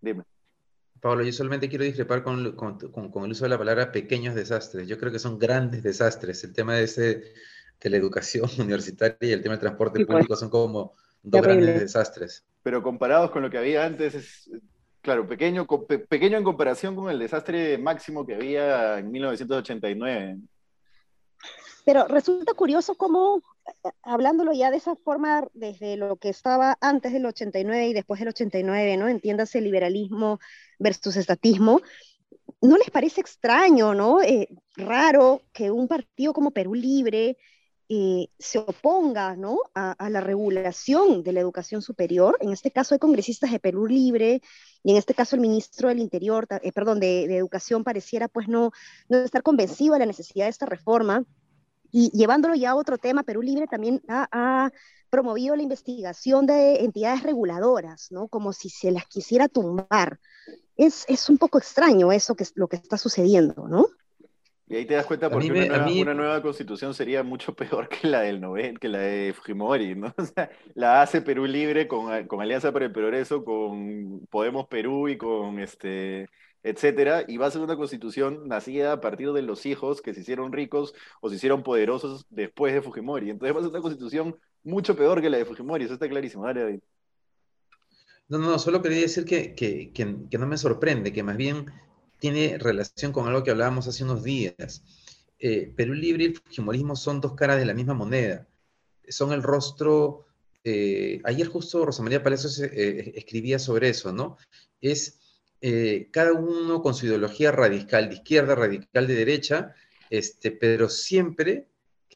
Dime. 0.00 0.24
Pablo, 1.00 1.24
yo 1.24 1.32
solamente 1.32 1.68
quiero 1.68 1.84
discrepar 1.84 2.22
con, 2.22 2.52
con, 2.52 2.78
con, 2.78 3.24
el 3.24 3.32
uso 3.32 3.44
de 3.44 3.50
la 3.50 3.58
palabra 3.58 3.92
pequeños 3.92 4.34
desastres. 4.34 4.88
Yo 4.88 4.98
creo 4.98 5.12
que 5.12 5.18
son 5.18 5.38
grandes 5.38 5.82
desastres. 5.82 6.42
El 6.44 6.52
tema 6.52 6.74
de, 6.74 6.84
ese, 6.84 7.32
de 7.80 7.90
la 7.90 7.96
educación 7.96 8.48
universitaria 8.58 9.16
y 9.20 9.32
el 9.32 9.42
tema 9.42 9.54
del 9.54 9.60
transporte 9.60 10.04
pues. 10.04 10.06
público 10.06 10.36
son 10.36 10.50
como 10.50 10.94
dos 11.22 11.42
grandes 11.42 11.80
desastres. 11.80 12.44
Pero 12.62 12.82
comparados 12.82 13.30
con 13.30 13.42
lo 13.42 13.50
que 13.50 13.58
había 13.58 13.84
antes, 13.84 14.14
es, 14.14 14.50
claro, 15.00 15.26
pequeño, 15.26 15.66
pequeño 16.08 16.38
en 16.38 16.44
comparación 16.44 16.96
con 16.96 17.10
el 17.10 17.18
desastre 17.18 17.78
máximo 17.78 18.26
que 18.26 18.34
había 18.34 18.98
en 18.98 19.10
1989. 19.10 20.38
Pero 21.86 22.08
resulta 22.08 22.52
curioso 22.54 22.96
cómo, 22.96 23.42
eh, 23.84 23.90
hablándolo 24.02 24.52
ya 24.52 24.72
de 24.72 24.78
esa 24.78 24.96
forma, 24.96 25.46
desde 25.54 25.96
lo 25.96 26.16
que 26.16 26.30
estaba 26.30 26.76
antes 26.80 27.12
del 27.12 27.24
89 27.26 27.86
y 27.86 27.94
después 27.94 28.18
del 28.18 28.30
89, 28.30 28.96
¿no? 28.96 29.06
Entiéndase 29.06 29.60
liberalismo 29.60 30.40
versus 30.80 31.14
estatismo, 31.16 31.80
¿no 32.60 32.76
les 32.76 32.90
parece 32.90 33.20
extraño, 33.20 33.94
¿no? 33.94 34.20
Eh, 34.20 34.48
raro 34.76 35.42
que 35.52 35.70
un 35.70 35.86
partido 35.86 36.32
como 36.32 36.50
Perú 36.50 36.74
Libre 36.74 37.38
eh, 37.88 38.30
se 38.36 38.58
oponga, 38.58 39.36
¿no? 39.36 39.60
A, 39.74 40.10
la 40.10 40.20
regulación 40.20 41.22
de 41.22 41.32
la 41.32 41.40
educación 41.40 41.82
superior. 41.82 42.36
En 42.40 42.50
este 42.52 42.72
caso 42.72 42.94
hay 42.96 42.98
congresistas 42.98 43.52
de 43.52 43.60
Perú 43.60 43.86
Libre 43.86 44.42
y 44.82 44.90
en 44.90 44.96
este 44.96 45.14
caso 45.14 45.36
el 45.36 45.42
ministro 45.42 45.88
del 45.88 46.00
Interior, 46.00 46.48
perdón, 46.74 46.98
de, 46.98 47.28
de, 47.28 47.36
Educación 47.36 47.84
pareciera 47.84 48.26
pues 48.26 48.48
no, 48.48 48.72
no 49.08 49.18
estar 49.18 49.44
convencido 49.44 49.92
de 49.94 50.00
la 50.00 50.06
necesidad 50.06 50.46
de 50.46 50.50
esta 50.50 50.66
reforma 50.66 51.24
y 51.92 52.10
llevándolo 52.16 52.54
ya 52.54 52.70
a 52.70 52.76
otro 52.76 52.98
tema, 52.98 53.22
Perú 53.22 53.42
Libre 53.42 53.66
también 53.66 54.02
ha, 54.08 54.70
promovido 55.08 55.54
la 55.54 55.62
investigación 55.62 56.46
de 56.46 56.84
entidades 56.84 57.22
reguladoras, 57.22 58.10
¿no? 58.10 58.26
Como 58.28 58.52
si 58.52 58.68
se 58.68 58.90
las 58.90 59.06
quisiera 59.06 59.48
tumbar. 59.48 60.18
Es, 60.76 61.04
es 61.08 61.30
un 61.30 61.38
poco 61.38 61.58
extraño 61.58 62.10
eso 62.10 62.34
que 62.34 62.42
es 62.42 62.52
lo 62.56 62.68
que 62.68 62.76
está 62.76 62.98
sucediendo, 62.98 63.68
¿no? 63.68 63.86
Y 64.68 64.74
ahí 64.74 64.84
te 64.84 64.94
das 64.94 65.06
cuenta 65.06 65.30
porque 65.30 65.50
una, 65.50 65.66
nueva, 65.66 65.86
una, 65.86 66.14
nueva, 66.14 66.42
constitución 66.42 66.92
sería 66.92 67.22
mucho 67.22 67.54
peor 67.56 67.88
que 67.88 68.08
la 68.08 68.22
del 68.22 68.40
noven, 68.40 68.76
que 68.76 68.88
la 68.88 68.98
de 68.98 69.32
Fujimori, 69.32 69.94
¿no? 69.94 70.12
O 70.18 70.24
sea, 70.24 70.50
la 70.74 71.02
hace 71.02 71.22
Perú 71.22 71.46
Libre 71.46 71.86
con, 71.86 72.26
con 72.26 72.40
Alianza 72.40 72.72
para 72.72 72.86
el 72.86 72.92
Progreso, 72.92 73.44
con 73.44 74.26
Podemos 74.28 74.66
Perú 74.66 75.08
y 75.08 75.16
con 75.16 75.60
este 75.60 76.28
etcétera, 76.66 77.24
y 77.28 77.36
va 77.36 77.46
a 77.46 77.50
ser 77.50 77.60
una 77.60 77.76
constitución 77.76 78.48
nacida 78.48 78.92
a 78.92 79.00
partir 79.00 79.32
de 79.32 79.42
los 79.42 79.66
hijos 79.66 80.02
que 80.02 80.12
se 80.12 80.20
hicieron 80.20 80.52
ricos 80.52 80.94
o 81.20 81.28
se 81.28 81.36
hicieron 81.36 81.62
poderosos 81.62 82.26
después 82.28 82.74
de 82.74 82.82
Fujimori. 82.82 83.30
Entonces 83.30 83.54
va 83.54 83.60
a 83.60 83.62
ser 83.62 83.70
una 83.70 83.80
constitución 83.80 84.36
mucho 84.64 84.96
peor 84.96 85.22
que 85.22 85.30
la 85.30 85.38
de 85.38 85.44
Fujimori, 85.44 85.84
eso 85.84 85.94
está 85.94 86.08
clarísimo. 86.08 86.44
Dale, 86.44 86.60
David. 86.62 86.80
No, 88.28 88.38
no, 88.38 88.58
solo 88.58 88.82
quería 88.82 88.98
decir 88.98 89.24
que, 89.24 89.54
que, 89.54 89.92
que, 89.92 90.38
no 90.38 90.46
me 90.48 90.58
sorprende, 90.58 91.12
que 91.12 91.22
más 91.22 91.36
bien 91.36 91.66
tiene 92.18 92.58
relación 92.58 93.12
con 93.12 93.28
algo 93.28 93.44
que 93.44 93.52
hablábamos 93.52 93.86
hace 93.86 94.02
unos 94.02 94.24
días. 94.24 94.82
Eh, 95.38 95.72
Perú 95.76 95.94
Libre 95.94 96.24
y 96.24 96.26
el 96.28 96.36
Fujimorismo 96.36 96.96
son 96.96 97.20
dos 97.20 97.34
caras 97.34 97.58
de 97.58 97.66
la 97.66 97.74
misma 97.74 97.94
moneda. 97.94 98.48
Son 99.08 99.32
el 99.32 99.44
rostro. 99.44 100.26
Eh, 100.64 101.20
ayer 101.22 101.46
justo 101.46 101.86
Rosa 101.86 102.02
María 102.02 102.24
Palacios 102.24 102.58
eh, 102.58 103.12
escribía 103.14 103.60
sobre 103.60 103.90
eso, 103.90 104.12
¿no? 104.12 104.36
Es 104.80 105.20
eh, 105.60 106.08
cada 106.10 106.32
uno 106.32 106.82
con 106.82 106.94
su 106.94 107.06
ideología 107.06 107.52
radical, 107.52 108.08
de 108.08 108.16
izquierda, 108.16 108.54
radical 108.54 109.06
de 109.06 109.14
derecha, 109.14 109.74
este, 110.10 110.50
pero 110.50 110.88
siempre 110.88 111.68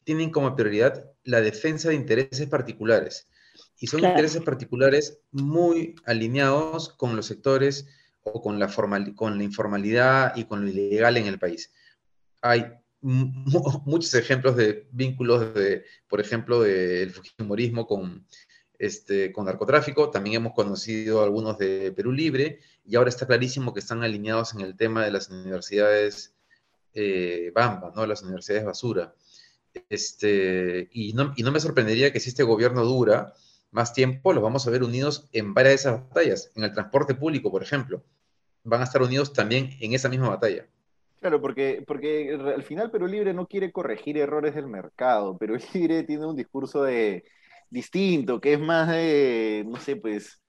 tienen 0.03 0.31
como 0.31 0.55
prioridad 0.55 1.11
la 1.23 1.41
defensa 1.41 1.89
de 1.89 1.95
intereses 1.95 2.47
particulares. 2.47 3.27
Y 3.79 3.87
son 3.87 4.03
intereses 4.03 4.41
particulares 4.43 5.19
muy 5.31 5.95
alineados 6.05 6.89
con 6.89 7.15
los 7.15 7.25
sectores 7.25 7.87
o 8.23 8.41
con 8.41 8.59
la, 8.59 8.67
formal, 8.67 9.15
con 9.15 9.37
la 9.37 9.43
informalidad 9.43 10.35
y 10.35 10.45
con 10.45 10.63
lo 10.63 10.71
ilegal 10.71 11.17
en 11.17 11.25
el 11.25 11.39
país. 11.39 11.71
Hay 12.41 12.65
muchos 13.01 14.13
ejemplos 14.13 14.55
de 14.55 14.87
vínculos, 14.91 15.53
de, 15.55 15.83
por 16.07 16.21
ejemplo, 16.21 16.61
del 16.61 17.11
fujimorismo 17.11 17.87
con, 17.87 18.25
este, 18.81 19.31
con 19.31 19.45
narcotráfico. 19.45 20.09
También 20.09 20.37
hemos 20.37 20.53
conocido 20.53 21.23
algunos 21.23 21.59
de 21.59 21.91
Perú 21.91 22.11
Libre 22.11 22.59
y 22.83 22.95
ahora 22.95 23.09
está 23.09 23.27
clarísimo 23.27 23.75
que 23.75 23.79
están 23.79 24.03
alineados 24.03 24.55
en 24.55 24.61
el 24.61 24.75
tema 24.75 25.05
de 25.05 25.11
las 25.11 25.29
universidades 25.29 26.33
eh, 26.95 27.51
Bamba, 27.53 27.93
¿no? 27.95 28.07
las 28.07 28.23
universidades 28.23 28.65
basura. 28.65 29.13
Este, 29.87 30.89
y, 30.91 31.13
no, 31.13 31.31
y 31.35 31.43
no 31.43 31.51
me 31.51 31.59
sorprendería 31.59 32.11
que 32.11 32.19
si 32.19 32.29
este 32.29 32.41
gobierno 32.41 32.83
dura 32.83 33.35
más 33.69 33.93
tiempo, 33.93 34.33
los 34.33 34.41
vamos 34.41 34.65
a 34.65 34.71
ver 34.71 34.81
unidos 34.81 35.29
en 35.31 35.53
varias 35.53 35.71
de 35.71 35.75
esas 35.75 36.01
batallas. 36.09 36.51
En 36.55 36.63
el 36.63 36.73
transporte 36.73 37.13
público, 37.13 37.51
por 37.51 37.61
ejemplo, 37.61 38.03
van 38.63 38.81
a 38.81 38.85
estar 38.85 39.03
unidos 39.03 39.31
también 39.31 39.77
en 39.79 39.93
esa 39.93 40.09
misma 40.09 40.29
batalla. 40.29 40.65
Claro, 41.19 41.39
porque, 41.39 41.83
porque 41.85 42.33
al 42.33 42.63
final 42.63 42.89
Perú 42.89 43.05
Libre 43.05 43.31
no 43.35 43.45
quiere 43.45 43.71
corregir 43.71 44.17
errores 44.17 44.55
del 44.55 44.65
mercado. 44.65 45.37
Perú 45.37 45.59
Libre 45.75 46.01
tiene 46.01 46.25
un 46.25 46.35
discurso 46.35 46.81
de 46.81 47.23
distinto, 47.71 48.39
que 48.39 48.53
es 48.53 48.59
más 48.59 48.89
de, 48.89 49.65
no 49.67 49.77
sé, 49.79 49.95
pues, 49.95 50.39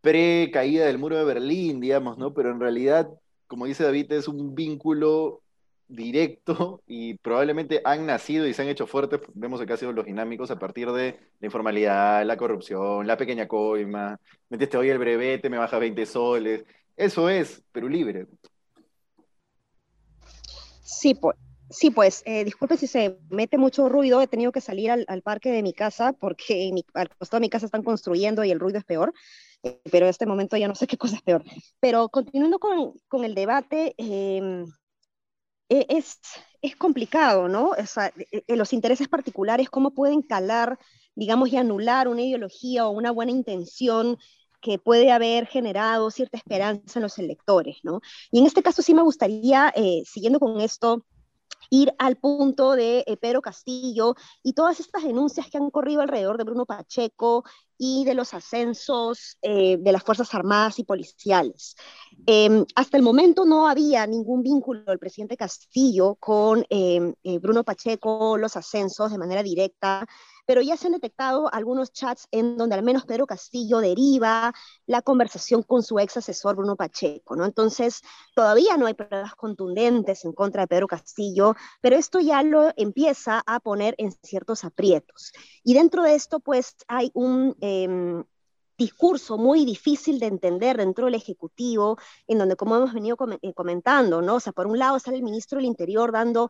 pre-caída 0.00 0.86
del 0.86 0.98
muro 0.98 1.16
de 1.16 1.24
Berlín, 1.24 1.80
digamos, 1.80 2.18
¿no? 2.18 2.34
Pero 2.34 2.50
en 2.50 2.58
realidad, 2.60 3.08
como 3.46 3.66
dice 3.66 3.84
David, 3.84 4.10
es 4.12 4.26
un 4.26 4.54
vínculo 4.54 5.42
directo 5.86 6.82
y 6.86 7.14
probablemente 7.18 7.82
han 7.84 8.06
nacido 8.06 8.46
y 8.46 8.54
se 8.54 8.62
han 8.62 8.68
hecho 8.68 8.86
fuertes, 8.86 9.20
vemos 9.34 9.64
que 9.64 9.72
ha 9.72 9.76
sido 9.76 9.92
los 9.92 10.06
dinámicos 10.06 10.50
a 10.50 10.58
partir 10.58 10.90
de 10.90 11.20
la 11.38 11.46
informalidad, 11.46 12.24
la 12.24 12.36
corrupción, 12.36 13.06
la 13.06 13.16
pequeña 13.16 13.46
coima, 13.46 14.18
metiste 14.48 14.76
hoy 14.78 14.88
el 14.88 14.98
brevete, 14.98 15.50
me 15.50 15.58
baja 15.58 15.78
20 15.78 16.06
soles. 16.06 16.64
Eso 16.96 17.28
es 17.28 17.62
Perú 17.72 17.88
Libre. 17.88 18.26
Sí, 20.82 21.14
pues, 21.14 21.36
sí, 21.72 21.90
pues 21.90 22.22
eh, 22.26 22.44
disculpe 22.44 22.76
si 22.76 22.86
se 22.86 23.18
mete 23.30 23.58
mucho 23.58 23.88
ruido, 23.88 24.20
he 24.20 24.26
tenido 24.26 24.52
que 24.52 24.60
salir 24.60 24.90
al, 24.90 25.22
parque 25.22 25.50
de 25.50 25.62
mi 25.62 25.72
casa 25.72 26.12
porque 26.12 26.72
al 26.94 27.08
costado 27.08 27.40
de 27.40 27.46
mi 27.46 27.50
casa 27.50 27.66
están 27.66 27.82
construyendo 27.82 28.44
y 28.44 28.50
el 28.50 28.60
ruido 28.60 28.78
es 28.78 28.84
peor, 28.84 29.12
eh, 29.62 29.80
pero 29.90 30.06
en 30.06 30.10
este 30.10 30.26
momento 30.26 30.56
ya 30.56 30.68
no 30.68 30.74
sé 30.74 30.86
qué 30.86 30.96
cosa 30.96 31.16
es 31.16 31.22
peor. 31.22 31.42
Pero 31.80 32.08
continuando 32.08 32.58
con, 32.58 33.24
el 33.24 33.34
debate, 33.34 33.94
em, 33.98 34.66
e, 35.68 35.86
es, 35.88 36.18
es 36.60 36.76
complicado, 36.76 37.48
¿no? 37.48 37.70
O 37.70 37.86
sea, 37.86 38.12
e, 38.30 38.44
e, 38.46 38.56
los 38.56 38.72
intereses 38.72 39.08
particulares, 39.08 39.70
cómo 39.70 39.92
pueden 39.92 40.22
calar, 40.22 40.78
digamos, 41.14 41.48
y 41.50 41.56
anular 41.56 42.08
una 42.08 42.22
ideología 42.22 42.86
o 42.86 42.90
una 42.90 43.10
buena 43.10 43.32
intención 43.32 44.18
que 44.62 44.78
puede 44.78 45.10
haber 45.10 45.46
generado 45.46 46.10
cierta 46.10 46.38
esperanza 46.38 46.98
en 46.98 47.02
los 47.02 47.18
electores, 47.18 47.78
¿no? 47.82 48.00
Y 48.30 48.38
en 48.38 48.46
este 48.46 48.62
caso 48.62 48.80
sí 48.80 48.94
me 48.94 49.02
gustaría, 49.02 49.72
eh, 49.76 50.02
siguiendo 50.06 50.38
con 50.40 50.60
esto, 50.60 51.04
ir 51.70 51.94
al 51.98 52.16
punto 52.16 52.72
de 52.72 53.04
eh, 53.06 53.16
Pedro 53.16 53.42
Castillo 53.42 54.14
y 54.42 54.52
todas 54.52 54.80
estas 54.80 55.04
denuncias 55.04 55.48
que 55.50 55.58
han 55.58 55.70
corrido 55.70 56.02
alrededor 56.02 56.38
de 56.38 56.44
Bruno 56.44 56.66
Pacheco 56.66 57.44
y 57.78 58.04
de 58.04 58.14
los 58.14 58.34
ascensos 58.34 59.38
eh, 59.42 59.76
de 59.78 59.92
las 59.92 60.02
Fuerzas 60.02 60.32
Armadas 60.34 60.78
y 60.78 60.84
policiales. 60.84 61.74
Em, 62.26 62.64
hasta 62.74 62.96
el 62.96 63.02
momento 63.02 63.44
no 63.44 63.68
había 63.68 64.06
ningún 64.06 64.42
vínculo 64.42 64.84
del 64.84 64.98
presidente 64.98 65.36
Castillo 65.36 66.14
con 66.16 66.64
em, 66.70 67.14
Bruno 67.40 67.64
Pacheco, 67.64 68.36
los 68.36 68.56
ascensos 68.56 69.10
de 69.10 69.18
manera 69.18 69.42
directa 69.42 70.06
pero 70.46 70.60
ya 70.60 70.76
se 70.76 70.86
han 70.86 70.92
detectado 70.92 71.52
algunos 71.52 71.92
chats 71.92 72.26
en 72.30 72.56
donde 72.56 72.74
al 72.74 72.82
menos 72.82 73.04
Pedro 73.04 73.26
Castillo 73.26 73.78
deriva 73.78 74.52
la 74.86 75.02
conversación 75.02 75.62
con 75.62 75.82
su 75.82 75.98
ex 75.98 76.16
asesor 76.16 76.56
Bruno 76.56 76.76
Pacheco, 76.76 77.36
¿no? 77.36 77.44
Entonces, 77.44 78.02
todavía 78.34 78.76
no 78.76 78.86
hay 78.86 78.94
pruebas 78.94 79.34
contundentes 79.34 80.24
en 80.24 80.32
contra 80.32 80.62
de 80.62 80.68
Pedro 80.68 80.86
Castillo, 80.86 81.54
pero 81.80 81.96
esto 81.96 82.20
ya 82.20 82.42
lo 82.42 82.72
empieza 82.76 83.42
a 83.46 83.60
poner 83.60 83.94
en 83.98 84.12
ciertos 84.22 84.64
aprietos. 84.64 85.32
Y 85.62 85.74
dentro 85.74 86.02
de 86.02 86.14
esto, 86.14 86.40
pues, 86.40 86.76
hay 86.88 87.10
un... 87.14 87.56
Em, 87.60 88.24
discurso 88.78 89.38
muy 89.38 89.64
difícil 89.64 90.18
de 90.18 90.26
entender 90.26 90.76
dentro 90.76 91.04
del 91.04 91.14
Ejecutivo, 91.14 91.98
en 92.26 92.38
donde, 92.38 92.56
como 92.56 92.76
hemos 92.76 92.92
venido 92.92 93.16
eh, 93.42 93.52
comentando, 93.54 94.22
¿no? 94.22 94.36
O 94.36 94.40
sea, 94.40 94.52
por 94.52 94.66
un 94.66 94.78
lado 94.78 94.98
sale 94.98 95.18
el 95.18 95.22
ministro 95.22 95.58
del 95.58 95.66
Interior 95.66 96.10
dando 96.10 96.48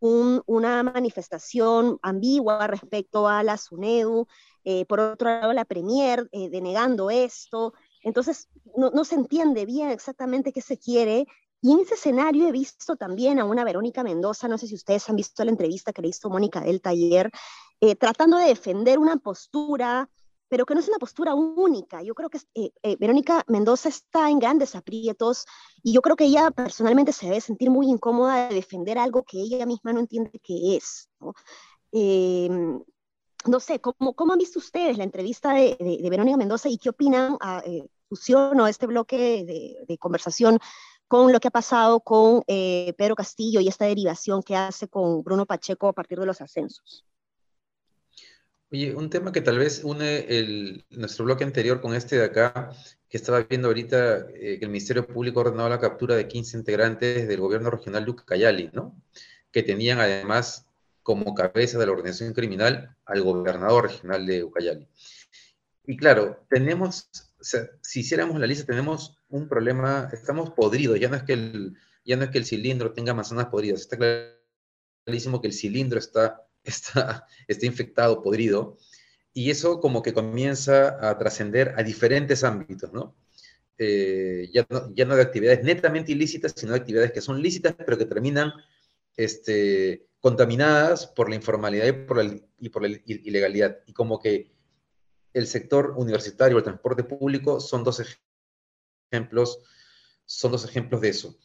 una 0.00 0.82
manifestación 0.82 1.98
ambigua 2.02 2.66
respecto 2.66 3.28
a 3.28 3.42
la 3.42 3.56
SUNEDU, 3.56 4.26
eh, 4.64 4.84
por 4.86 5.00
otro 5.00 5.28
lado 5.28 5.52
la 5.52 5.64
Premier 5.64 6.28
eh, 6.32 6.48
denegando 6.50 7.10
esto, 7.10 7.74
entonces 8.02 8.48
no, 8.76 8.90
no, 8.90 9.04
se 9.04 9.14
entiende 9.14 9.66
bien 9.66 9.90
exactamente 9.90 10.52
qué 10.52 10.60
se 10.60 10.78
quiere. 10.78 11.26
Y 11.62 11.72
en 11.72 11.80
ese 11.80 11.94
escenario 11.94 12.48
he 12.48 12.52
visto 12.52 12.96
también 12.96 13.38
a 13.38 13.44
una 13.44 13.64
Verónica 13.64 14.02
Mendoza, 14.02 14.48
no 14.48 14.56
sé 14.56 14.66
si 14.66 14.74
ustedes 14.74 15.08
han 15.10 15.16
visto 15.16 15.44
la 15.44 15.50
entrevista 15.50 15.92
que 15.92 16.00
le 16.00 16.08
hizo 16.08 16.30
Mónica 16.30 16.60
del 16.60 16.80
taller, 16.80 17.30
eh, 17.80 17.96
tratando 17.96 18.38
de 18.38 18.46
defender 18.46 18.98
una 18.98 19.16
postura 19.16 20.08
pero 20.50 20.66
que 20.66 20.74
no 20.74 20.80
es 20.80 20.88
una 20.88 20.98
postura 20.98 21.34
única. 21.34 22.02
Yo 22.02 22.14
creo 22.14 22.28
que 22.28 22.38
eh, 22.54 22.72
eh, 22.82 22.96
Verónica 22.98 23.44
Mendoza 23.46 23.88
está 23.88 24.28
en 24.28 24.40
grandes 24.40 24.74
aprietos 24.74 25.46
y 25.82 25.92
yo 25.94 26.02
creo 26.02 26.16
que 26.16 26.24
ella 26.24 26.50
personalmente 26.50 27.12
se 27.12 27.26
debe 27.26 27.40
sentir 27.40 27.70
muy 27.70 27.88
incómoda 27.88 28.48
de 28.48 28.56
defender 28.56 28.98
algo 28.98 29.22
que 29.22 29.38
ella 29.38 29.64
misma 29.64 29.92
no 29.92 30.00
entiende 30.00 30.40
qué 30.42 30.76
es. 30.76 31.08
¿no? 31.20 31.34
Em, 31.92 32.82
no 33.46 33.60
sé, 33.60 33.80
¿cómo, 33.80 34.14
¿cómo, 34.14 34.32
han 34.32 34.38
visto 34.38 34.58
ustedes 34.58 34.98
la 34.98 35.04
entrevista 35.04 35.54
de, 35.54 35.76
de, 35.78 36.10
Verónica 36.10 36.36
Mendoza 36.36 36.68
y 36.68 36.78
qué 36.78 36.90
opinan 36.90 37.36
a 37.40 37.62
eh, 37.64 37.88
fusión 38.08 38.58
o 38.60 38.66
este 38.66 38.86
bloque 38.86 39.16
de, 39.44 39.76
de, 39.86 39.98
conversación 39.98 40.58
con 41.06 41.32
lo 41.32 41.38
que 41.40 41.48
ha 41.48 41.52
pasado 41.52 42.00
con 42.00 42.42
eh, 42.48 42.92
Pedro 42.98 43.14
Castillo 43.14 43.60
y 43.60 43.68
esta 43.68 43.86
derivación 43.86 44.42
que 44.42 44.56
hace 44.56 44.88
con 44.88 45.22
Bruno 45.22 45.46
Pacheco 45.46 45.88
a 45.88 45.92
partir 45.92 46.18
de 46.18 46.26
los 46.26 46.40
ascensos? 46.40 47.04
Oye, 48.72 48.94
un 48.94 49.10
tema 49.10 49.32
que 49.32 49.40
tal 49.40 49.58
vez 49.58 49.82
une 49.82 50.84
nuestro 50.90 51.24
bloque 51.24 51.42
anterior 51.42 51.80
con 51.80 51.92
este 51.94 52.16
de 52.18 52.26
acá, 52.26 52.70
que 53.08 53.16
estaba 53.16 53.40
viendo 53.42 53.66
ahorita 53.66 54.28
eh, 54.32 54.58
que 54.58 54.64
el 54.64 54.68
Ministerio 54.70 55.08
Público 55.08 55.40
ha 55.40 55.44
ordenado 55.44 55.68
la 55.68 55.80
captura 55.80 56.14
de 56.14 56.28
15 56.28 56.58
integrantes 56.58 57.26
del 57.26 57.40
gobierno 57.40 57.70
regional 57.70 58.04
de 58.04 58.12
Ucayali, 58.12 58.70
¿no? 58.72 58.94
Que 59.50 59.64
tenían 59.64 59.98
además 59.98 60.68
como 61.02 61.34
cabeza 61.34 61.80
de 61.80 61.86
la 61.86 61.92
organización 61.92 62.32
criminal 62.32 62.96
al 63.06 63.22
gobernador 63.22 63.88
regional 63.88 64.24
de 64.24 64.44
Ucayali. 64.44 64.86
Y 65.84 65.96
claro, 65.96 66.46
tenemos, 66.48 67.08
o 67.40 67.44
sea, 67.44 67.68
si 67.82 68.00
hiciéramos 68.00 68.38
la 68.38 68.46
lista, 68.46 68.66
tenemos 68.66 69.18
un 69.28 69.48
problema, 69.48 70.08
estamos 70.12 70.50
podridos, 70.50 71.00
ya 71.00 71.08
no 71.08 71.16
es 71.16 71.24
que 71.24 71.32
el, 71.32 71.76
ya 72.04 72.16
no 72.16 72.22
es 72.22 72.30
que 72.30 72.38
el 72.38 72.44
cilindro 72.44 72.92
tenga 72.92 73.14
manzanas 73.14 73.46
podridas, 73.46 73.80
está 73.80 73.98
clarísimo 75.04 75.40
que 75.40 75.48
el 75.48 75.54
cilindro 75.54 75.98
está 75.98 76.46
está, 76.64 77.26
está 77.48 77.66
infectado, 77.66 78.22
podrido, 78.22 78.78
y 79.32 79.50
eso 79.50 79.80
como 79.80 80.02
que 80.02 80.12
comienza 80.12 81.08
a 81.08 81.16
trascender 81.18 81.74
a 81.76 81.82
diferentes 81.82 82.42
ámbitos, 82.44 82.92
¿no? 82.92 83.16
Eh, 83.78 84.50
ya 84.52 84.66
¿no? 84.68 84.92
Ya 84.94 85.06
no 85.06 85.16
de 85.16 85.22
actividades 85.22 85.62
netamente 85.62 86.12
ilícitas, 86.12 86.52
sino 86.54 86.72
de 86.72 86.78
actividades 86.78 87.12
que 87.12 87.22
son 87.22 87.40
lícitas, 87.40 87.74
pero 87.74 87.96
que 87.96 88.04
terminan 88.04 88.52
este, 89.16 90.06
contaminadas 90.20 91.06
por 91.06 91.30
la 91.30 91.36
informalidad 91.36 91.86
y 91.86 91.92
por 91.92 92.22
la, 92.22 92.38
y 92.58 92.68
por 92.68 92.82
la 92.82 92.88
ilegalidad. 93.06 93.78
Y 93.86 93.92
como 93.92 94.20
que 94.20 94.52
el 95.32 95.46
sector 95.46 95.94
universitario, 95.96 96.58
el 96.58 96.64
transporte 96.64 97.04
público, 97.04 97.60
son 97.60 97.84
dos 97.84 98.02
ejemplos, 99.10 99.60
son 100.26 100.52
dos 100.52 100.64
ejemplos 100.64 101.00
de 101.00 101.08
eso. 101.08 101.38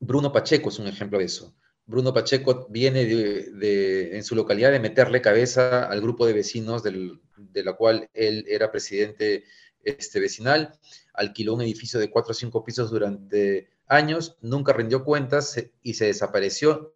Bruno 0.00 0.32
Pacheco 0.32 0.70
es 0.70 0.78
un 0.78 0.88
ejemplo 0.88 1.18
de 1.18 1.26
eso. 1.26 1.54
Bruno 1.86 2.12
Pacheco 2.12 2.66
viene 2.68 3.04
de, 3.04 4.16
en 4.16 4.24
su 4.24 4.34
localidad 4.34 4.72
de 4.72 4.80
meterle 4.80 5.22
cabeza 5.22 5.84
al 5.84 6.00
grupo 6.00 6.26
de 6.26 6.32
vecinos 6.32 6.82
de 6.82 7.64
la 7.64 7.74
cual 7.74 8.10
él 8.12 8.44
era 8.48 8.72
presidente 8.72 9.44
este, 9.84 10.18
vecinal, 10.18 10.76
alquiló 11.14 11.54
un 11.54 11.62
edificio 11.62 12.00
de 12.00 12.10
cuatro 12.10 12.32
o 12.32 12.34
cinco 12.34 12.64
pisos 12.64 12.90
durante 12.90 13.70
años, 13.86 14.36
nunca 14.40 14.72
rindió 14.72 15.04
cuentas 15.04 15.62
y 15.82 15.94
se 15.94 16.06
desapareció. 16.06 16.92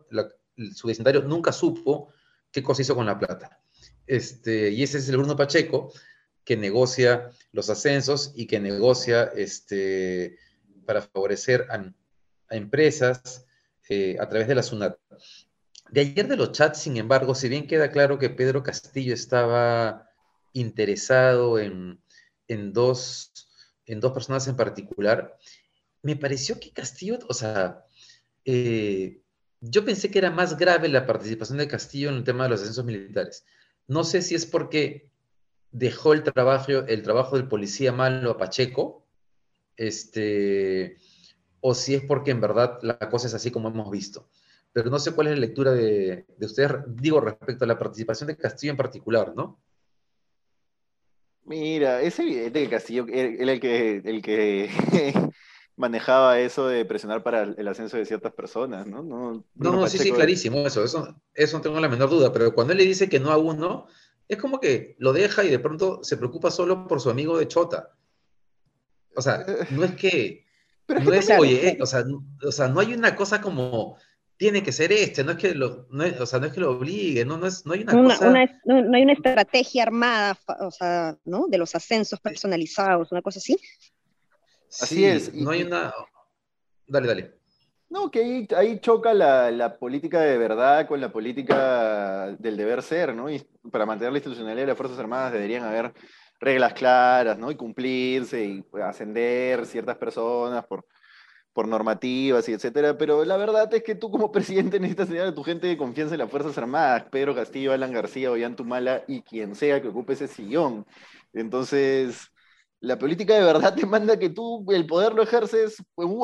su 0.74 0.88
vecindario 0.88 1.22
nunca 1.22 1.52
supo 1.52 2.12
qué 2.50 2.62
cosa 2.62 2.82
hizo 2.82 2.96
con 2.96 3.06
la 3.06 3.18
plata. 3.18 3.60
Este, 4.08 4.70
y 4.70 4.82
ese 4.82 4.98
es 4.98 5.08
el 5.08 5.18
Bruno 5.18 5.36
Pacheco 5.36 5.92
que 6.42 6.56
negocia 6.56 7.30
los 7.52 7.70
ascensos 7.70 8.32
y 8.34 8.48
que 8.48 8.58
negocia 8.58 9.30
este, 9.36 10.36
para 10.84 11.02
favorecer 11.02 11.68
a, 11.70 11.94
a 12.48 12.56
empresas 12.56 13.46
eh, 13.90 14.16
a 14.20 14.28
través 14.28 14.46
de 14.46 14.54
la 14.54 14.62
SUNAT. 14.62 14.96
De 15.90 16.00
ayer 16.02 16.28
de 16.28 16.36
los 16.36 16.52
chats, 16.52 16.80
sin 16.80 16.96
embargo, 16.96 17.34
si 17.34 17.48
bien 17.48 17.66
queda 17.66 17.90
claro 17.90 18.20
que 18.20 18.30
Pedro 18.30 18.62
Castillo 18.62 19.12
estaba 19.12 20.08
interesado 20.52 21.58
en, 21.58 21.98
dos, 22.72 23.32
en 23.86 23.98
dos 23.98 24.12
personas 24.12 24.46
en 24.46 24.54
particular, 24.54 25.36
me 26.02 26.14
pareció 26.14 26.60
que 26.60 26.70
Castillo, 26.70 27.18
o 27.28 27.34
sea, 27.34 27.84
eh, 28.44 29.22
yo 29.60 29.84
pensé 29.84 30.08
que 30.08 30.20
era 30.20 30.30
más 30.30 30.56
grave 30.56 30.88
la 30.88 31.04
participación 31.04 31.58
de 31.58 31.66
Castillo 31.66 32.10
en 32.10 32.14
el 32.14 32.24
tema 32.24 32.44
de 32.44 32.50
los 32.50 32.60
ascensos 32.60 32.84
militares. 32.84 33.44
No 33.88 34.04
sé 34.04 34.22
si 34.22 34.36
es 34.36 34.46
porque 34.46 35.10
dejó 35.72 36.12
el 36.12 36.22
trabajo, 36.22 36.70
el 36.70 37.02
trabajo 37.02 37.36
del 37.36 37.48
policía 37.48 37.90
malo 37.90 38.30
a 38.30 38.38
Pacheco, 38.38 39.04
este, 39.76 40.98
o 41.60 41.74
si 41.74 41.94
es 41.94 42.02
porque 42.02 42.30
en 42.30 42.40
verdad 42.40 42.78
la 42.82 42.98
cosa 42.98 43.26
es 43.26 43.34
así 43.34 43.50
como 43.50 43.68
hemos 43.68 43.90
visto. 43.90 44.28
Pero 44.72 44.90
no 44.90 44.98
sé 44.98 45.12
cuál 45.12 45.28
es 45.28 45.34
la 45.34 45.40
lectura 45.40 45.72
de, 45.72 46.26
ustedes, 46.40 46.72
digo, 46.86 47.20
respecto 47.20 47.64
a 47.64 47.68
la 47.68 47.78
participación 47.78 48.28
de 48.28 48.36
Castillo 48.36 48.72
en 48.72 48.76
particular, 48.76 49.34
¿no? 49.34 49.60
Mira, 51.44 52.00
es 52.02 52.18
evidente 52.20 52.62
que 52.62 52.70
Castillo 52.70 53.06
era 53.08 53.52
el 53.52 53.60
que, 53.60 53.96
el 54.04 54.22
que 54.22 54.70
manejaba 55.76 56.38
eso 56.38 56.68
de 56.68 56.84
presionar 56.84 57.22
para 57.22 57.42
el 57.42 57.66
ascenso 57.66 57.96
de 57.96 58.04
ciertas 58.04 58.32
personas, 58.32 58.86
¿no? 58.86 59.02
No, 59.02 59.44
no, 59.56 59.88
sí, 59.88 59.98
sí, 59.98 60.12
clarísimo, 60.12 60.58
eso, 60.58 60.84
eso, 60.84 61.20
eso 61.34 61.56
no 61.56 61.62
tengo 61.62 61.80
la 61.80 61.88
menor 61.88 62.10
duda, 62.10 62.32
pero 62.32 62.54
cuando 62.54 62.72
él 62.72 62.78
le 62.78 62.84
dice 62.84 63.08
que 63.08 63.18
no 63.18 63.32
a 63.32 63.38
uno, 63.38 63.86
es 64.28 64.38
como 64.38 64.60
que 64.60 64.94
lo 64.98 65.12
deja 65.12 65.42
y 65.42 65.50
de 65.50 65.58
pronto 65.58 66.04
se 66.04 66.16
preocupa 66.16 66.52
solo 66.52 66.86
por 66.86 67.00
su 67.00 67.10
amigo 67.10 67.36
de 67.36 67.48
Chota. 67.48 67.96
O 69.16 69.22
sea, 69.22 69.44
no 69.70 69.82
es 69.82 69.96
que, 69.96 70.46
no 70.94 71.12
es, 71.12 71.30
oye, 71.30 71.78
o, 71.80 71.86
sea, 71.86 72.04
o 72.46 72.52
sea, 72.52 72.68
no 72.68 72.80
hay 72.80 72.94
una 72.94 73.14
cosa 73.14 73.40
como, 73.40 73.96
tiene 74.36 74.62
que 74.62 74.72
ser 74.72 74.90
este, 74.92 75.22
no 75.22 75.32
es 75.32 75.38
que 75.38 75.54
lo, 75.54 75.86
no 75.90 76.04
o 76.20 76.26
sea, 76.26 76.38
no 76.40 76.46
es 76.46 76.52
que 76.52 76.60
lo 76.60 76.72
obligue, 76.72 77.24
no, 77.24 77.36
no, 77.36 77.46
es, 77.46 77.66
no 77.66 77.74
hay 77.74 77.82
una, 77.82 77.92
cosa... 77.92 78.30
no, 78.64 78.96
hay 78.96 79.02
una 79.02 79.12
estrategia 79.12 79.82
armada, 79.82 80.38
o 80.60 80.70
sea, 80.70 81.16
¿no? 81.24 81.46
De 81.48 81.58
los 81.58 81.74
ascensos 81.74 82.20
personalizados, 82.20 83.12
una 83.12 83.22
cosa 83.22 83.38
así. 83.38 83.58
Así 84.80 85.04
es. 85.04 85.34
No 85.34 85.50
hay 85.50 85.62
una. 85.62 85.92
Dale, 86.86 87.08
dale. 87.08 87.40
No, 87.88 88.08
que 88.08 88.46
ahí, 88.56 88.78
choca 88.78 89.12
la, 89.12 89.76
política 89.78 90.20
de 90.20 90.38
verdad 90.38 90.86
con 90.86 91.00
la 91.00 91.10
política 91.10 92.34
del 92.38 92.56
deber 92.56 92.82
ser, 92.82 93.14
¿no? 93.14 93.28
Y 93.28 93.44
para 93.72 93.84
mantener 93.84 94.12
la 94.12 94.18
institucionalidad 94.18 94.62
de 94.62 94.68
las 94.68 94.76
Fuerzas 94.76 94.98
Armadas 94.98 95.32
deberían 95.32 95.64
haber 95.64 95.92
reglas 96.40 96.72
claras, 96.72 97.38
¿no? 97.38 97.50
Y 97.50 97.56
cumplirse 97.56 98.44
y 98.44 98.64
ascender 98.82 99.66
ciertas 99.66 99.96
personas 99.98 100.66
por, 100.66 100.86
por 101.52 101.68
normativas 101.68 102.48
y 102.48 102.52
etcétera. 102.52 102.96
Pero 102.98 103.24
la 103.24 103.36
verdad 103.36 103.72
es 103.74 103.82
que 103.82 103.94
tú 103.94 104.10
como 104.10 104.32
presidente 104.32 104.80
necesitas 104.80 105.08
tener 105.08 105.26
a 105.26 105.34
tu 105.34 105.44
gente 105.44 105.66
de 105.66 105.76
confianza 105.76 106.14
en 106.14 106.20
las 106.20 106.30
Fuerzas 106.30 106.56
Armadas, 106.58 107.04
Pedro 107.10 107.34
Castillo, 107.34 107.72
Alan 107.72 107.92
García, 107.92 108.30
Ollantumala 108.30 109.04
y 109.06 109.22
quien 109.22 109.54
sea 109.54 109.80
que 109.82 109.88
ocupe 109.88 110.14
ese 110.14 110.28
sillón. 110.28 110.86
Entonces 111.32 112.32
la 112.80 112.98
política 112.98 113.34
de 113.34 113.44
verdad 113.44 113.74
te 113.76 113.86
manda 113.86 114.18
que 114.18 114.30
tú 114.30 114.64
el 114.72 114.86
poder 114.86 115.12
lo 115.14 115.22
ejerces 115.22 115.76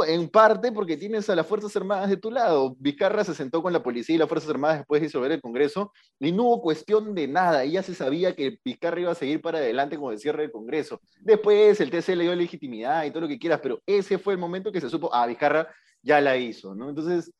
en 0.06 0.28
parte 0.28 0.72
porque 0.72 0.96
tienes 0.96 1.28
a 1.28 1.36
las 1.36 1.46
Fuerzas 1.46 1.76
Armadas 1.76 2.08
de 2.08 2.16
tu 2.16 2.30
lado. 2.30 2.74
Vizcarra 2.78 3.24
se 3.24 3.34
sentó 3.34 3.62
con 3.62 3.72
la 3.72 3.82
policía 3.82 4.14
y 4.14 4.18
las 4.18 4.28
Fuerzas 4.28 4.50
Armadas 4.50 4.78
después 4.78 5.00
de 5.00 5.06
disolver 5.06 5.32
el 5.32 5.40
Congreso 5.40 5.92
y 6.18 6.32
no 6.32 6.44
hubo 6.44 6.62
cuestión 6.62 7.14
de 7.14 7.28
nada. 7.28 7.64
Ya 7.64 7.82
se 7.82 7.94
sabía 7.94 8.34
que 8.34 8.58
Vizcarra 8.64 9.00
iba 9.00 9.12
a 9.12 9.14
seguir 9.14 9.42
para 9.42 9.58
adelante 9.58 9.98
con 9.98 10.12
el 10.12 10.18
cierre 10.18 10.42
del 10.42 10.52
Congreso. 10.52 11.00
Después 11.20 11.80
el 11.80 11.90
TC 11.90 12.16
le 12.16 12.24
dio 12.24 12.34
legitimidad 12.34 13.04
y 13.04 13.10
todo 13.10 13.22
lo 13.22 13.28
que 13.28 13.38
quieras, 13.38 13.60
pero 13.62 13.80
ese 13.86 14.18
fue 14.18 14.32
el 14.32 14.38
momento 14.38 14.72
que 14.72 14.80
se 14.80 14.88
supo, 14.88 15.12
ah, 15.12 15.26
Vizcarra 15.26 15.68
ya 16.02 16.20
la 16.20 16.36
hizo, 16.36 16.74
¿no? 16.74 16.88
Entonces, 16.88 17.32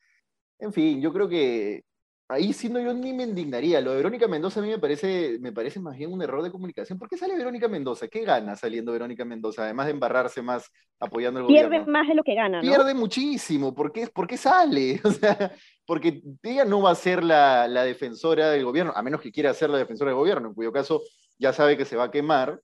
en 0.58 0.72
fin, 0.72 1.00
yo 1.00 1.12
creo 1.12 1.28
que 1.28 1.84
ahí 2.28 2.52
sí 2.52 2.68
no 2.68 2.80
yo 2.80 2.92
ni 2.92 3.12
me 3.12 3.24
indignaría. 3.24 3.80
Lo 3.80 3.90
de 3.90 3.98
Verónica 3.98 4.26
Mendoza 4.28 4.60
a 4.60 4.62
mí 4.62 4.68
me 4.68 4.78
parece, 4.78 5.38
me 5.40 5.52
parece 5.52 5.80
más 5.80 5.96
bien 5.96 6.12
un 6.12 6.22
error 6.22 6.42
de 6.42 6.50
comunicación. 6.50 6.98
¿Por 6.98 7.08
qué 7.08 7.16
sale 7.16 7.36
Verónica 7.36 7.68
Mendoza? 7.68 8.08
¿Qué 8.08 8.24
gana 8.24 8.56
saliendo 8.56 8.92
Verónica 8.92 9.24
Mendoza? 9.24 9.64
Además 9.64 9.86
de 9.86 9.92
embarrarse 9.92 10.42
más 10.42 10.70
apoyando 10.98 11.40
al 11.40 11.46
Pierde 11.46 11.66
gobierno. 11.66 11.84
Pierde 11.84 11.92
más 11.92 12.08
de 12.08 12.14
lo 12.14 12.22
que 12.22 12.34
gana, 12.34 12.62
¿no? 12.62 12.62
Pierde 12.62 12.94
muchísimo. 12.94 13.74
¿Por 13.74 13.92
qué, 13.92 14.08
¿Por 14.08 14.26
qué 14.26 14.36
sale? 14.36 15.00
O 15.04 15.12
sea, 15.12 15.52
porque 15.86 16.22
ella 16.42 16.64
no 16.64 16.82
va 16.82 16.90
a 16.90 16.94
ser 16.94 17.22
la, 17.22 17.68
la, 17.68 17.84
defensora 17.84 18.50
del 18.50 18.64
gobierno, 18.64 18.92
a 18.94 19.02
menos 19.02 19.20
que 19.20 19.30
quiera 19.30 19.54
ser 19.54 19.70
la 19.70 19.78
defensora 19.78 20.10
del 20.10 20.18
gobierno, 20.18 20.48
en 20.48 20.54
cuyo 20.54 20.72
caso 20.72 21.02
ya 21.38 21.52
sabe 21.52 21.76
que 21.76 21.84
se 21.84 21.96
va 21.96 22.04
a 22.04 22.10
quemar 22.10 22.60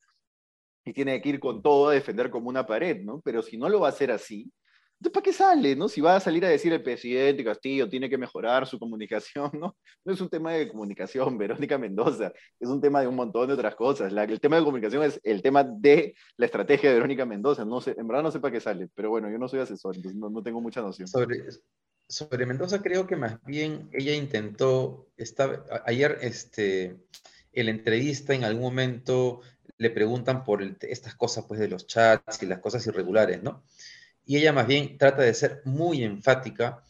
y 0.85 0.93
tiene 0.93 1.21
que 1.23 1.29
ir 1.29 1.41
con 1.41 1.63
todo 1.63 1.89
a 1.89 1.93
defender 1.95 2.31
como 2.31 2.49
una 2.49 2.67
pared, 2.67 3.01
¿no? 3.03 3.21
Pero 3.25 3.43
si 3.43 3.57
no 3.57 3.69
lo 3.69 3.81
va 3.81 3.87
a 3.89 3.91
hacer 3.91 4.11
así, 4.11 4.51
¿para 5.11 5.23
qué 5.23 5.33
sale? 5.33 5.75
¿no? 5.75 5.89
Si 5.89 6.01
va 6.01 6.17
a 6.17 6.21
salir 6.21 6.45
a 6.45 6.49
decir 6.49 6.73
el 6.73 6.83
presidente 6.83 7.45
Castillo 7.45 7.89
tiene 7.89 8.09
que 8.09 8.19
mejorar 8.19 8.67
su 8.67 8.79
comunicación, 8.79 9.51
¿no? 9.55 9.77
No 10.05 10.13
es 10.13 10.21
un 10.21 10.29
tema 10.29 10.53
de 10.53 10.69
comunicación, 10.69 11.39
Verónica 11.39 11.79
Mendoza, 11.79 12.33
es 12.61 12.69
un 12.69 12.81
tema 12.81 13.01
de 13.01 13.07
un 13.07 13.17
montón 13.17 13.49
de 13.49 13.55
otras 13.55 13.75
cosas. 13.75 14.13
el 14.13 14.41
tema 14.41 14.57
de 14.57 14.65
comunicación 14.65 15.03
es 15.05 15.21
el 15.23 15.43
tema 15.43 15.65
de 15.65 16.15
la 16.37 16.47
estrategia 16.47 16.91
de 16.91 16.97
Verónica 16.97 17.25
Mendoza. 17.25 17.65
No 17.65 17.81
sé, 17.81 17.95
en 17.97 18.07
verdad 18.07 18.23
no 18.23 18.31
sé 18.31 18.41
para 18.41 18.53
qué 18.53 18.61
sale, 18.61 18.89
pero 18.95 19.11
bueno, 19.11 19.31
yo 19.31 19.39
no 19.39 19.49
soy 19.49 19.61
asesor, 19.61 19.97
entonces 19.97 20.19
no, 20.19 20.43
tengo 20.43 20.61
mucha 20.61 20.83
noción. 20.83 21.09
Sobre, 22.09 22.45
Mendoza 22.45 22.83
creo 22.83 23.07
que 23.07 23.17
más 23.17 23.43
bien 23.45 23.89
ella 23.93 24.15
intentó, 24.15 25.09
ayer 25.87 26.19
este, 26.21 26.97
el 27.53 27.69
entrevista 27.69 28.35
en 28.35 28.45
algún 28.45 28.63
momento 28.63 29.41
le 29.79 29.91
preguntan 29.91 30.45
por 30.45 30.63
estas 30.83 31.15
cosas 31.15 31.45
pues 31.47 31.59
de 31.59 31.69
los 31.69 31.87
chats 31.87 32.43
y 32.43 32.47
las 32.47 32.61
cosas 32.61 32.87
irregulares, 32.87 33.43
¿no? 33.43 33.65
Y 34.25 34.37
ella 34.37 34.53
más 34.53 34.67
bien 34.67 34.99
trata 34.99 35.23
de 35.23 35.35
ser 35.35 35.63
muy 35.65 36.05
enfática 36.05 36.83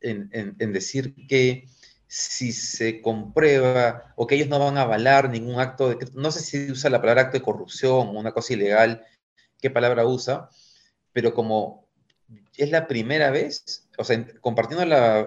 en, 0.00 0.72
decir 0.72 1.14
que 1.28 1.68
si 2.06 2.52
se 2.52 3.00
comprueba 3.00 4.12
o 4.16 4.26
que 4.26 4.34
ellos 4.34 4.48
no 4.48 4.58
van 4.58 4.78
a 4.78 4.82
avalar 4.82 5.30
ningún 5.30 5.60
acto 5.60 5.90
de, 5.90 6.08
no 6.14 6.32
sé 6.32 6.40
si 6.40 6.72
usa 6.72 6.90
la 6.90 7.00
palabra 7.00 7.22
acto 7.22 7.38
de 7.38 7.44
corrupción 7.44 8.08
o 8.08 8.18
una 8.18 8.32
cosa 8.32 8.54
ilegal, 8.54 9.04
qué 9.60 9.70
palabra 9.70 10.06
usa, 10.06 10.48
pero 11.12 11.34
como 11.34 11.88
es 12.56 12.70
la 12.70 12.86
primera 12.86 13.30
vez, 13.30 13.88
o 13.98 14.04
sea, 14.04 14.24
compartiendo 14.40 14.84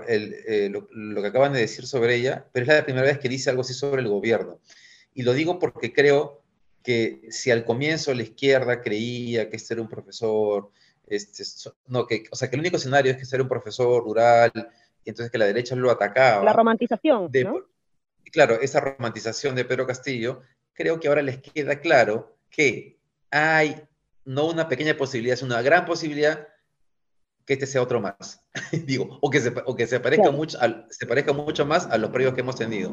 eh, 0.08 0.70
lo, 0.70 0.88
lo, 0.92 1.22
que 1.22 1.28
acaban 1.28 1.54
de 1.54 1.60
decir 1.60 1.86
sobre 1.88 2.16
ella, 2.16 2.48
pero 2.52 2.66
es 2.66 2.74
la 2.74 2.84
primera 2.84 3.06
vez 3.06 3.20
que 3.20 3.30
dice 3.30 3.50
algo 3.50 3.62
así 3.62 3.74
sobre 3.74 4.02
el 4.02 4.08
gobierno. 4.08 4.60
Y 5.14 5.24
lo 5.24 5.34
digo 5.34 5.60
porque 5.60 5.94
creo 5.94 6.44
que 6.84 7.22
si 7.30 7.52
al 7.52 7.66
comienzo 7.66 8.14
la 8.14 8.24
izquierda 8.24 8.82
creía 8.82 9.50
que 9.50 9.56
este 9.56 9.74
era 9.74 9.82
un 9.82 9.90
profesor 9.90 10.72
este, 11.08 11.44
no, 11.88 12.08
que, 12.08 12.24
o 12.32 12.36
sea, 12.36 12.50
que 12.50 12.56
el 12.56 12.62
único 12.62 12.78
escenario 12.78 13.12
es 13.12 13.18
que 13.18 13.26
ser 13.26 13.42
un 13.42 13.48
profesor 13.48 14.04
rural 14.04 14.52
y 15.04 15.10
entonces 15.10 15.32
que 15.32 15.38
la 15.38 15.46
derecha 15.46 15.76
lo 15.76 15.92
atacaba. 15.92 16.44
La 16.44 16.54
romantización. 16.54 17.30
Claro, 18.32 18.60
esa 18.62 18.80
romantización 18.80 19.56
de 19.56 19.66
Pedro 19.66 19.86
Castillo, 19.86 20.42
creo 20.74 21.00
que 21.00 21.08
ahora 21.08 21.22
les 21.22 21.40
queda 21.40 21.80
claro 21.80 22.36
que 22.50 22.98
hay 23.30 23.84
no 24.26 24.48
una 24.48 24.68
pequeña 24.68 24.96
posibilidad, 24.96 25.34
es 25.34 25.44
una 25.44 25.62
gran 25.62 25.86
posibilidad 25.86 26.48
que 27.46 27.54
este 27.54 27.68
sea 27.68 27.82
otro 27.82 28.00
más. 28.00 28.42
Digo, 28.86 29.18
o 29.22 29.30
que 29.30 29.42
se, 29.42 29.54
o 29.66 29.76
que 29.76 29.86
se, 29.86 30.00
parezca 30.00 30.32
mucho, 30.32 30.58
se 30.90 31.06
parezca 31.06 31.34
mucho 31.34 31.66
más 31.66 31.86
a 31.88 31.98
los 31.98 32.10
previos 32.10 32.34
que 32.34 32.42
hemos 32.42 32.56
tenido. 32.56 32.92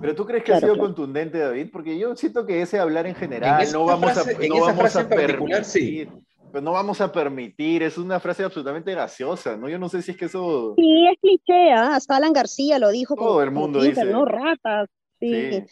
Pero 0.00 0.14
tú 0.14 0.26
crees 0.26 0.44
que 0.44 0.52
ha 0.52 0.60
sido 0.60 0.76
contundente, 0.76 1.38
David, 1.38 1.68
porque 1.72 1.96
yo 1.98 2.14
siento 2.16 2.44
que 2.44 2.60
ese 2.60 2.78
hablar 2.78 3.06
en 3.06 3.14
general 3.14 3.66
no 3.72 3.86
vamos 3.86 4.18
a, 4.18 4.24
no 4.24 4.60
vamos 4.60 4.96
a 4.96 5.08
permitir, 5.08 5.64
sí 5.64 6.06
pero 6.06 6.33
no 6.62 6.72
vamos 6.72 7.00
a 7.00 7.10
permitir, 7.10 7.82
es 7.82 7.98
una 7.98 8.20
frase 8.20 8.44
absolutamente 8.44 8.92
graciosa, 8.92 9.56
¿no? 9.56 9.68
Yo 9.68 9.78
no 9.78 9.88
sé 9.88 10.02
si 10.02 10.12
es 10.12 10.16
que 10.16 10.26
eso... 10.26 10.74
Sí, 10.76 11.06
es 11.10 11.18
cliché, 11.20 11.72
¿ah? 11.72 11.96
hasta 11.96 12.16
Alan 12.16 12.32
García 12.32 12.78
lo 12.78 12.90
dijo. 12.90 13.16
Todo 13.16 13.42
el 13.42 13.50
mundo 13.50 13.82
dice. 13.82 14.04
¿no? 14.04 14.24
Ratas, 14.24 14.88
sí. 15.18 15.64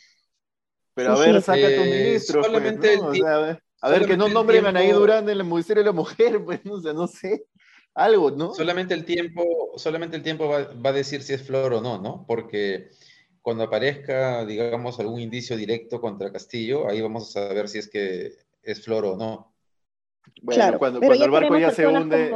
Pero 0.95 1.13
a 1.13 1.19
ver, 1.19 1.41
saca 1.41 1.67
a 1.67 1.71
tu 1.71 1.83
eh, 1.83 2.05
ministro. 2.07 2.41
Pues, 2.41 2.53
solamente 2.53 2.99
a 3.85 3.91
ver, 3.91 4.07
que 4.07 4.17
no 4.17 4.29
nombren 4.29 4.65
a 4.65 4.69
Anaí 4.69 4.93
Durán 4.93 5.25
en 5.29 5.41
el 5.41 5.45
Ministerio 5.45 5.83
de 5.83 5.89
la 5.89 5.93
Mujer, 5.93 6.43
pues, 6.45 6.65
no 6.65 6.81
sé, 6.81 6.95
no 6.95 7.07
sé. 7.07 7.47
Algo, 7.95 8.31
¿no? 8.31 8.55
Solamente 8.55 8.95
el 8.95 9.05
tiempo, 9.05 9.73
solamente 9.77 10.17
el 10.17 10.23
tiempo 10.23 10.49
va, 10.49 10.73
va 10.75 10.91
a 10.91 10.95
decir 10.95 11.23
si 11.23 11.35
es 11.35 11.43
flor 11.43 11.75
o 11.75 11.81
no, 11.83 12.01
¿no? 12.01 12.25
Porque 12.27 12.91
cuando 13.43 13.65
aparezca, 13.65 14.47
digamos, 14.47 14.99
algún 14.99 15.21
indicio 15.21 15.57
directo 15.57 16.01
contra 16.01 16.33
Castillo, 16.33 16.89
ahí 16.89 17.03
vamos 17.03 17.29
a 17.29 17.49
saber 17.49 17.69
si 17.69 17.79
es 17.79 17.91
que 17.91 18.33
es 18.63 18.85
flor 18.85 19.05
o 19.05 19.17
no. 19.17 19.52
Bueno, 20.43 20.79
cuando, 20.79 21.01
cuando 21.01 21.25
el 21.25 21.31
barco 21.31 21.59
ya 21.59 21.71
se 21.71 21.87
hunde, 21.87 22.31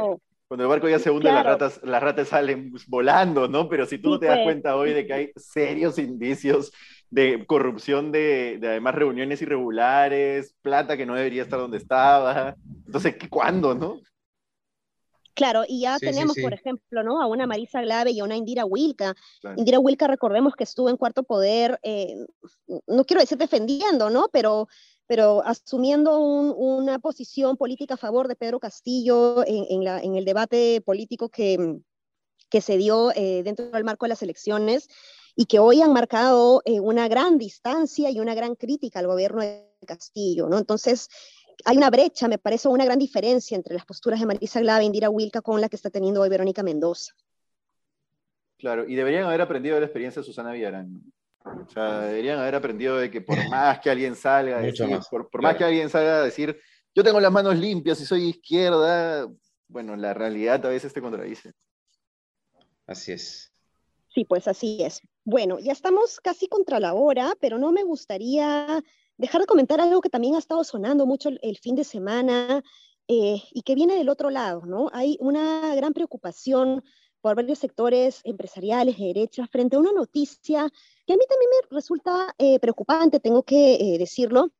cuando 0.47 0.63
el 0.63 0.69
barco 0.69 0.87
ya 0.87 0.99
se 0.99 1.11
hunde, 1.11 1.31
las, 1.31 1.45
ratas, 1.45 1.81
las 1.83 2.01
ratas 2.01 2.29
salen 2.29 2.73
volando, 2.87 3.47
¿no? 3.47 3.67
Pero 3.67 3.85
si 3.85 3.97
tú 3.97 4.11
no 4.11 4.19
te 4.19 4.27
das 4.27 4.37
pues. 4.37 4.45
cuenta 4.45 4.75
hoy 4.75 4.93
de 4.93 5.05
que 5.05 5.13
hay 5.13 5.31
serios 5.35 5.97
indicios 5.99 6.71
de 7.09 7.45
corrupción 7.45 8.11
de, 8.11 8.57
de, 8.59 8.67
además 8.69 8.95
reuniones 8.95 9.41
irregulares, 9.41 10.55
plata 10.61 10.97
que 10.97 11.05
no 11.05 11.15
debería 11.15 11.43
estar 11.43 11.59
donde 11.59 11.77
estaba, 11.77 12.55
entonces, 12.85 13.15
¿cuándo, 13.29 13.75
no? 13.75 13.99
Claro, 15.37 15.63
y 15.67 15.81
ya 15.81 15.99
tenemos, 15.99 16.35
por 16.41 16.51
ejemplo, 16.51 17.03
¿no? 17.03 17.21
A 17.21 17.27
una 17.27 17.45
Marisa 17.45 17.79
Glave 17.81 18.09
y 18.09 18.21
a 18.21 18.23
una 18.23 18.35
Indira 18.35 18.65
Wilka. 18.65 19.13
Indira 19.55 19.77
Wilka, 19.77 20.07
recordemos 20.07 20.55
que 20.55 20.63
estuvo 20.63 20.89
en 20.89 20.97
cuarto 20.97 21.21
poder, 21.21 21.79
eh, 21.83 22.15
no 22.87 23.05
quiero 23.05 23.21
decir 23.21 23.37
defendiendo, 23.37 24.09
¿no? 24.09 24.29
Pero 24.33 24.67
pero 25.07 25.41
asumiendo 25.45 26.19
una 26.19 26.99
posición 26.99 27.57
política 27.57 27.95
a 27.95 27.97
favor 27.97 28.27
de 28.27 28.35
Pedro 28.35 28.59
Castillo 28.59 29.43
en, 29.47 30.15
el 30.15 30.25
debate 30.25 30.81
político 30.81 31.29
que, 31.29 31.79
que 32.49 32.61
se 32.61 32.77
dio 32.77 33.11
eh, 33.15 33.41
dentro 33.43 33.69
del 33.69 33.85
marco 33.85 34.05
de 34.05 34.09
las 34.09 34.21
elecciones 34.21 34.89
y 35.35 35.45
que 35.45 35.59
hoy 35.59 35.81
han 35.81 35.93
marcado 35.93 36.61
eh, 36.65 36.79
una 36.79 37.07
gran 37.07 37.37
distancia 37.37 38.09
y 38.09 38.19
una 38.19 38.35
gran 38.35 38.55
crítica 38.55 38.99
al 38.99 39.07
gobierno 39.07 39.41
de 39.41 39.65
Castillo, 39.85 40.49
¿no? 40.49 40.57
Entonces, 40.57 41.09
hay 41.63 41.77
una 41.77 41.89
brecha, 41.89 42.27
me 42.27 42.37
parece 42.37 42.67
una 42.67 42.85
gran 42.85 42.99
diferencia 42.99 43.55
entre 43.55 43.75
las 43.75 43.85
posturas 43.85 44.19
de 44.19 44.25
Marisa 44.25 44.59
Glava 44.59 44.81
e 44.81 44.85
Indira 44.85 45.09
Wilka 45.09 45.41
con 45.41 45.61
la 45.61 45.69
que 45.69 45.75
está 45.75 45.89
teniendo 45.89 46.21
hoy 46.21 46.29
Verónica 46.29 46.63
Mendoza. 46.63 47.13
Claro, 48.57 48.87
y 48.87 48.95
deberían 48.95 49.25
haber 49.25 49.41
aprendido 49.41 49.75
de 49.75 49.81
la 49.81 49.85
experiencia 49.85 50.21
de 50.21 50.25
Susana 50.25 50.51
Villarán. 50.51 51.01
O 51.65 51.69
sea, 51.69 52.01
deberían 52.01 52.39
haber 52.39 52.55
aprendido 52.55 52.97
de 52.97 53.09
que 53.11 53.21
por 53.21 53.37
más 53.49 53.79
que 53.79 53.89
alguien 53.89 54.15
salga 54.15 54.57
a 54.57 54.61
decir, 54.61 54.87
por, 55.09 55.41
más 55.41 55.55
que 55.55 55.63
alguien 55.63 55.89
salga 55.89 56.19
a 56.19 56.23
decir, 56.23 56.59
yo 56.93 57.03
tengo 57.03 57.19
las 57.19 57.31
manos 57.31 57.57
limpias 57.57 57.99
y 58.01 58.05
soy 58.05 58.29
izquierda, 58.29 59.27
bueno, 59.67 59.95
la 59.95 60.13
realidad 60.13 60.65
a 60.65 60.69
veces 60.69 60.93
te 60.93 61.01
contradice. 61.01 61.53
Así 62.85 63.11
es. 63.11 63.51
Sí, 64.13 64.25
pues 64.25 64.47
así 64.47 64.81
es. 64.81 65.01
Bueno, 65.23 65.59
ya 65.59 65.73
estamos 65.73 66.19
casi 66.19 66.47
contra 66.47 66.79
la 66.79 66.93
hora, 66.93 67.33
pero 67.39 67.57
no 67.57 67.71
me 67.71 67.83
gustaría 67.83 68.81
dejar 69.17 69.41
de 69.41 69.47
comentar 69.47 69.81
algo 69.81 70.01
que 70.01 70.09
también 70.09 70.35
ha 70.35 70.39
estado 70.39 70.63
sonando 70.63 71.05
mucho 71.05 71.29
el, 71.29 71.57
fin 71.57 71.75
de 71.75 71.83
semana 71.83 72.63
eh, 73.07 73.41
y 73.51 73.61
que 73.63 73.75
viene 73.75 73.95
del 73.95 74.09
otro 74.09 74.29
lado, 74.29 74.65
¿no? 74.65 74.89
Hay 74.93 75.17
una 75.19 75.75
gran 75.75 75.93
preocupación 75.93 76.83
por 77.21 77.35
varios 77.35 77.59
sectores 77.59 78.21
empresariales 78.23 78.97
de 78.97 79.05
derecha 79.05 79.47
frente 79.47 79.75
a 79.75 79.79
una 79.79 79.91
noticia 79.91 80.71
que 81.07 81.13
a 81.13 81.17
mí 81.17 81.23
también 81.27 81.49
me 81.49 81.75
resulta 81.75 82.35
eh, 82.37 82.59
preocupante, 82.59 83.19
tengo 83.19 83.41
que 83.41 83.75
eh, 83.75 83.97
decirlo, 83.97 84.51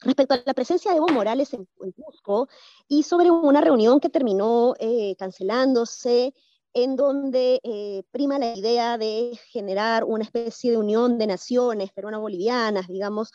respecto 0.00 0.34
a 0.34 0.42
la 0.46 0.54
presencia 0.54 0.92
de 0.92 0.98
Evo 0.98 1.08
Morales 1.08 1.52
en, 1.52 1.68
Cusco 1.92 2.48
y 2.88 3.02
sobre 3.02 3.30
una 3.30 3.60
reunión 3.60 4.00
que 4.00 4.08
terminó 4.08 4.74
cancelándose 5.18 6.32
en 6.72 6.94
donde 6.94 8.04
prima 8.12 8.38
la 8.38 8.56
idea 8.56 8.96
de 8.96 9.36
generar 9.50 10.04
una 10.04 10.22
especie 10.22 10.70
de 10.70 10.76
unión 10.76 11.18
de 11.18 11.26
naciones 11.26 11.90
peruano-bolivianas, 11.92 12.86
digamos, 12.86 13.32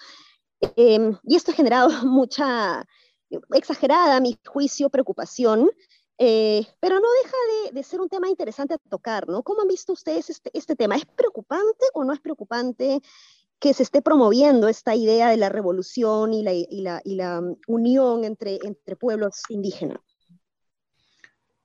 Em, 0.75 1.17
y 1.23 1.35
esto 1.35 1.51
ha 1.51 1.55
generado 1.55 1.89
mucha, 2.05 2.85
exagerada 3.53 4.17
a 4.17 4.21
mi 4.21 4.37
juicio, 4.45 4.89
preocupación, 4.89 5.69
eh, 6.17 6.65
pero 6.79 6.99
no 6.99 7.07
deja 7.23 7.71
de, 7.73 7.83
ser 7.83 7.99
un 8.01 8.09
tema 8.09 8.29
interesante 8.29 8.75
a 8.75 8.77
tocar, 8.77 9.27
¿no? 9.27 9.43
¿Cómo 9.43 9.61
han 9.61 9.67
visto 9.67 9.93
ustedes 9.93 10.29
este, 10.29 10.51
este, 10.53 10.75
tema? 10.75 10.95
¿Es 10.95 11.05
preocupante 11.05 11.85
o 11.93 12.03
no 12.03 12.13
es 12.13 12.19
preocupante 12.19 13.01
que 13.59 13.73
se 13.73 13.83
esté 13.83 14.01
promoviendo 14.01 14.67
esta 14.67 14.95
idea 14.95 15.29
de 15.29 15.37
la 15.37 15.49
revolución 15.49 16.33
y 16.33 16.43
la, 16.43 16.53
y 16.53 16.81
la, 16.81 17.01
y 17.03 17.15
la 17.15 17.39
um, 17.39 17.55
unión 17.67 18.25
entre, 18.25 18.59
entre 18.63 18.95
pueblos 18.95 19.41
indígenas? 19.49 19.99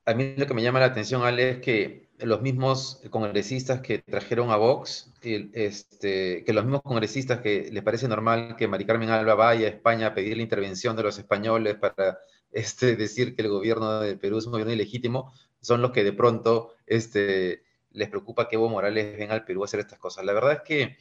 A 0.07 0.15
mí 0.15 0.35
lo 0.37 0.47
que 0.47 0.55
me 0.55 0.63
llama 0.63 0.81
la 0.81 0.87
atención, 0.87 1.23
Ale, 1.23 1.51
es 1.51 1.59
que 1.59 2.09
los 2.21 2.41
mismos 2.41 3.03
congresistas 3.11 3.81
que 3.81 3.99
trajeron 3.99 4.51
a 4.51 4.57
Vox, 4.57 5.13
este, 5.23 6.45
que 6.45 6.53
los 6.53 6.65
mismos 6.65 6.83
congresistas 6.83 7.41
que 7.41 7.69
les 7.71 7.83
parece 7.83 8.09
normal 8.09 8.57
que 8.57 8.69
Mari 8.69 8.87
Carmen 8.87 9.11
Alba 9.11 9.35
vaya 9.35 9.67
a 9.67 9.71
España 9.71 10.09
a 10.09 10.15
pedir 10.15 10.37
la 10.37 10.43
intervención 10.43 10.97
de 10.97 11.03
los 11.03 11.19
españoles 11.19 11.77
para 11.77 12.19
este, 12.53 12.97
decir 12.97 13.35
que 13.35 13.43
el 13.43 13.49
gobierno 13.49 14.01
de 14.01 14.17
Perú 14.17 14.39
es 14.39 14.47
un 14.47 14.53
gobierno 14.53 14.73
ilegítimo, 14.73 15.33
son 15.61 15.83
los 15.83 15.91
que 15.91 16.05
de 16.05 16.13
pronto 16.13 16.75
este, 16.87 17.63
les 17.93 18.09
preocupa 18.09 18.49
que 18.49 18.57
Evo 18.57 18.69
Morales 18.69 19.17
venga 19.19 19.35
al 19.35 19.45
Perú 19.45 19.63
a 19.63 19.65
hacer 19.67 19.81
estas 19.81 19.99
cosas. 19.99 20.25
La 20.25 20.33
verdad 20.33 20.53
es 20.53 20.61
que 20.63 20.97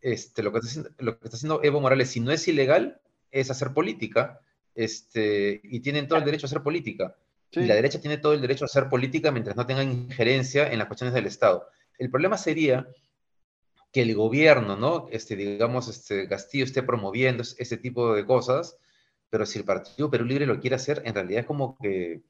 este, 0.00 0.42
lo, 0.42 0.52
que 0.52 0.58
está 0.58 0.68
haciendo, 0.68 0.90
lo 0.98 1.18
que 1.18 1.26
está 1.26 1.36
haciendo 1.36 1.60
Evo 1.62 1.80
Morales, 1.80 2.10
si 2.10 2.20
no 2.20 2.32
es 2.32 2.46
ilegal, 2.48 3.00
es 3.30 3.50
hacer 3.50 3.72
política, 3.72 4.40
este, 4.74 5.60
y 5.64 5.80
tienen 5.80 6.08
todo 6.08 6.18
el 6.18 6.24
derecho 6.24 6.46
a 6.46 6.48
hacer 6.48 6.62
política. 6.62 7.16
Y 7.52 7.64
la 7.66 7.74
derecha 7.74 8.00
tiene 8.00 8.18
todo 8.18 8.32
el 8.32 8.40
derecho 8.40 8.64
a 8.64 8.66
hacer 8.66 8.88
política 8.88 9.32
mientras 9.32 9.56
no 9.56 9.66
tengan 9.66 9.90
injerencia 9.90 10.70
en 10.70 10.78
las 10.78 10.86
cuestiones 10.86 11.14
del 11.14 11.26
Estado. 11.26 11.66
El 11.98 12.08
problema 12.08 12.38
sería 12.38 12.86
que 13.92 14.02
el 14.02 14.14
gobierno, 14.14 14.76
¿no? 14.76 15.08
Este, 15.10 15.34
digamos, 15.34 15.88
este, 15.88 16.28
Castillo 16.28 16.64
esté 16.64 16.82
promoviendo 16.84 17.42
ese 17.42 17.76
tipo 17.76 18.14
de 18.14 18.24
cosas, 18.24 18.76
pero 19.30 19.46
si 19.46 19.58
el 19.60 19.64
Partido 19.64 20.10
Perú 20.10 20.24
Libre 20.24 20.44
lo 20.44 20.60
quiere 20.60 20.76
hacer, 20.76 21.02
en 21.04 21.14
realidad 21.14 21.40
es 21.40 21.46
como 21.46 21.78
que 21.78 22.22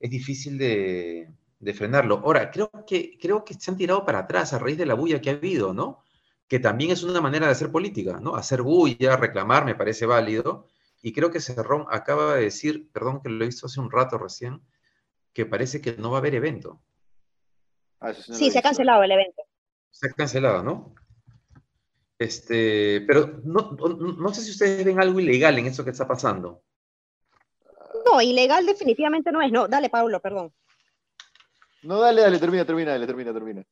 es 0.00 0.10
difícil 0.10 0.58
de, 0.58 1.28
frenarlo. 1.74 2.22
Ahora, 2.24 2.50
creo 2.50 2.70
que, 2.86 3.18
creo 3.20 3.44
que 3.44 3.54
se 3.54 3.70
han 3.70 3.76
tirado 3.76 4.04
para 4.04 4.20
atrás 4.20 4.52
a 4.52 4.58
raíz 4.58 4.78
de 4.78 4.86
la 4.86 4.94
bulla 4.94 5.20
que 5.20 5.30
ha 5.30 5.34
habido, 5.34 5.74
¿no? 5.74 6.02
Que 6.48 6.58
también 6.58 6.90
es 6.90 7.02
una 7.02 7.20
manera 7.20 7.46
de 7.46 7.52
hacer 7.52 7.70
política, 7.70 8.18
¿no? 8.20 8.36
Hacer 8.36 8.62
bulla, 8.62 9.16
reclamar, 9.16 9.64
me 9.64 9.74
parece 9.74 10.06
válido, 10.06 10.66
y 11.02 11.12
creo 11.12 11.30
que 11.30 11.40
Cerrón 11.40 11.86
acaba 11.90 12.34
de 12.34 12.44
decir, 12.44 12.90
perdón 12.92 13.20
que 13.22 13.28
lo 13.28 13.44
he 13.44 13.48
visto 13.48 13.66
hace 13.66 13.80
un 13.80 13.90
rato 13.90 14.16
recién, 14.16 14.62
que 15.32 15.44
parece 15.44 15.80
que 15.80 15.96
no 15.98 16.10
va 16.10 16.18
a 16.18 16.20
haber 16.20 16.34
evento. 16.34 16.80
Ah, 18.00 18.14
sí, 18.14 18.50
se 18.50 18.58
ha 18.58 18.62
cancelado 18.62 19.02
el 19.02 19.12
evento. 19.12 19.42
Se 19.90 20.08
ha 20.08 20.12
cancelado, 20.12 20.62
¿no? 20.62 20.94
Este, 22.18 23.02
pero 23.06 23.40
no, 23.44 24.32
sé 24.32 24.42
si 24.42 24.50
ustedes 24.50 24.84
ven 24.84 24.98
algo 24.98 25.20
ilegal 25.20 25.58
en 25.58 25.66
eso 25.66 25.84
que 25.84 25.90
está 25.90 26.08
pasando. 26.08 26.62
No, 28.10 28.22
ilegal 28.22 28.64
definitivamente 28.64 29.30
no 29.30 29.42
es. 29.42 29.52
No, 29.52 29.68
dale, 29.68 29.90
Pablo, 29.90 30.20
perdón. 30.20 30.52
No, 31.82 32.00
dale, 32.00 32.22
dale, 32.22 32.38
termina, 32.38 32.64
termina, 32.64 32.92
dale, 32.92 33.06
termina, 33.06 33.32
termina. 33.32 33.64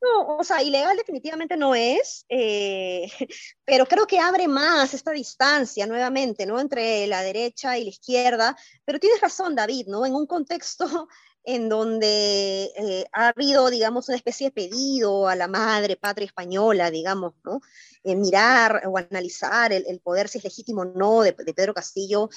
No, 0.00 0.36
o 0.36 0.44
sea, 0.44 0.62
ilegal 0.62 0.96
definitivamente 0.96 1.56
no 1.56 1.76
es, 1.76 2.24
eh, 2.28 3.08
pero 3.64 3.86
creo 3.86 4.06
que 4.06 4.18
abre 4.18 4.48
más 4.48 4.94
esta 4.94 5.12
distancia 5.12 5.86
nuevamente, 5.86 6.44
¿no? 6.44 6.58
Entre 6.58 7.06
la 7.06 7.22
derecha 7.22 7.78
y 7.78 7.84
la 7.84 7.90
izquierda. 7.90 8.56
Pero 8.84 8.98
tienes 8.98 9.20
razón, 9.20 9.54
David, 9.54 9.86
¿no? 9.88 10.04
En 10.04 10.14
un 10.14 10.26
contexto 10.26 11.08
en 11.44 11.68
donde 11.68 12.70
eh, 12.76 13.06
ha 13.12 13.28
habido, 13.28 13.68
digamos, 13.70 14.08
una 14.08 14.16
especie 14.16 14.48
de 14.48 14.52
pedido 14.52 15.28
a 15.28 15.36
la 15.36 15.48
madre 15.48 15.96
patria 15.96 16.26
española, 16.26 16.90
digamos, 16.90 17.34
¿no? 17.44 17.60
mirar 18.04 18.82
o 18.86 18.98
analizar 18.98 19.72
el, 19.72 20.00
poder, 20.00 20.28
si 20.28 20.38
es 20.38 20.44
legítimo 20.44 20.82
o 20.82 20.84
no, 20.84 21.22
de, 21.22 21.32
de 21.32 21.54
Pedro 21.54 21.72
Castillo, 21.74 22.28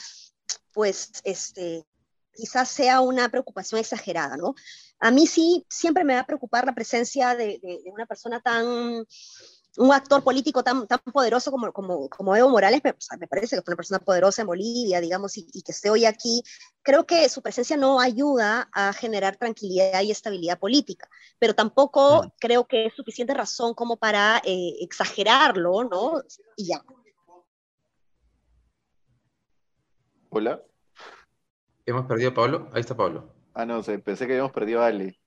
pues 0.72 1.10
este, 1.24 1.86
quizás 2.36 2.70
sea 2.70 3.02
una 3.02 3.30
preocupación 3.30 3.80
exagerada, 3.80 4.38
¿no? 4.38 4.56
A 5.00 5.12
mí 5.12 5.26
sí, 5.28 5.66
siempre 5.70 6.04
me 6.04 6.14
va 6.14 6.22
a 6.22 6.26
preocupar 6.26 6.66
la 6.66 6.76
presencia 6.76 7.36
de, 7.36 7.60
una 7.86 8.06
persona 8.06 8.42
tan, 8.42 9.06
un 9.78 9.94
actor 9.94 10.24
político 10.24 10.64
tan, 10.64 10.88
tan 10.88 11.00
poderoso 11.00 11.52
como, 11.52 11.72
como, 11.72 12.10
como 12.10 12.36
Evo 12.36 12.50
Morales, 12.50 12.82
me, 12.84 12.94
me, 13.20 13.28
parece 13.28 13.56
que 13.56 13.62
fue 13.62 13.72
una 13.72 13.78
persona 13.78 14.00
poderosa 14.00 14.42
en 14.42 14.48
Bolivia, 14.48 15.02
digamos, 15.02 15.38
y, 15.38 15.62
que 15.62 15.72
esté 15.72 15.90
hoy 15.90 16.06
aquí, 16.06 16.44
creo 16.82 17.06
que 17.06 17.28
su 17.30 17.42
presencia 17.42 17.78
no 17.78 18.00
ayuda 18.00 18.70
a 18.74 18.94
generar 18.94 19.36
tranquilidad 19.38 20.02
y 20.02 20.12
estabilidad 20.12 20.60
política, 20.60 21.10
pero 21.40 21.54
tampoco 21.54 22.34
creo 22.40 22.66
que 22.66 22.86
es 22.86 22.94
suficiente 22.94 23.34
razón 23.34 23.74
como 23.74 23.98
para 23.98 24.42
eh, 24.46 24.76
exagerarlo, 24.82 25.84
¿no? 25.84 26.22
Y 26.56 26.68
ya. 26.68 26.84
Hola. 30.30 30.62
¿Hemos 31.86 32.06
perdido 32.06 32.32
a 32.32 32.34
Pablo? 32.34 32.70
Ahí 32.74 32.82
está 32.82 32.96
Pablo. 32.96 33.32
Ah, 33.54 33.66
no 33.66 33.84
sé, 33.84 34.00
pensé 34.00 34.26
que 34.26 34.34
habíamos 34.34 34.52
perdido 34.52 34.82
a 34.82 34.88
Ale. 34.88 35.20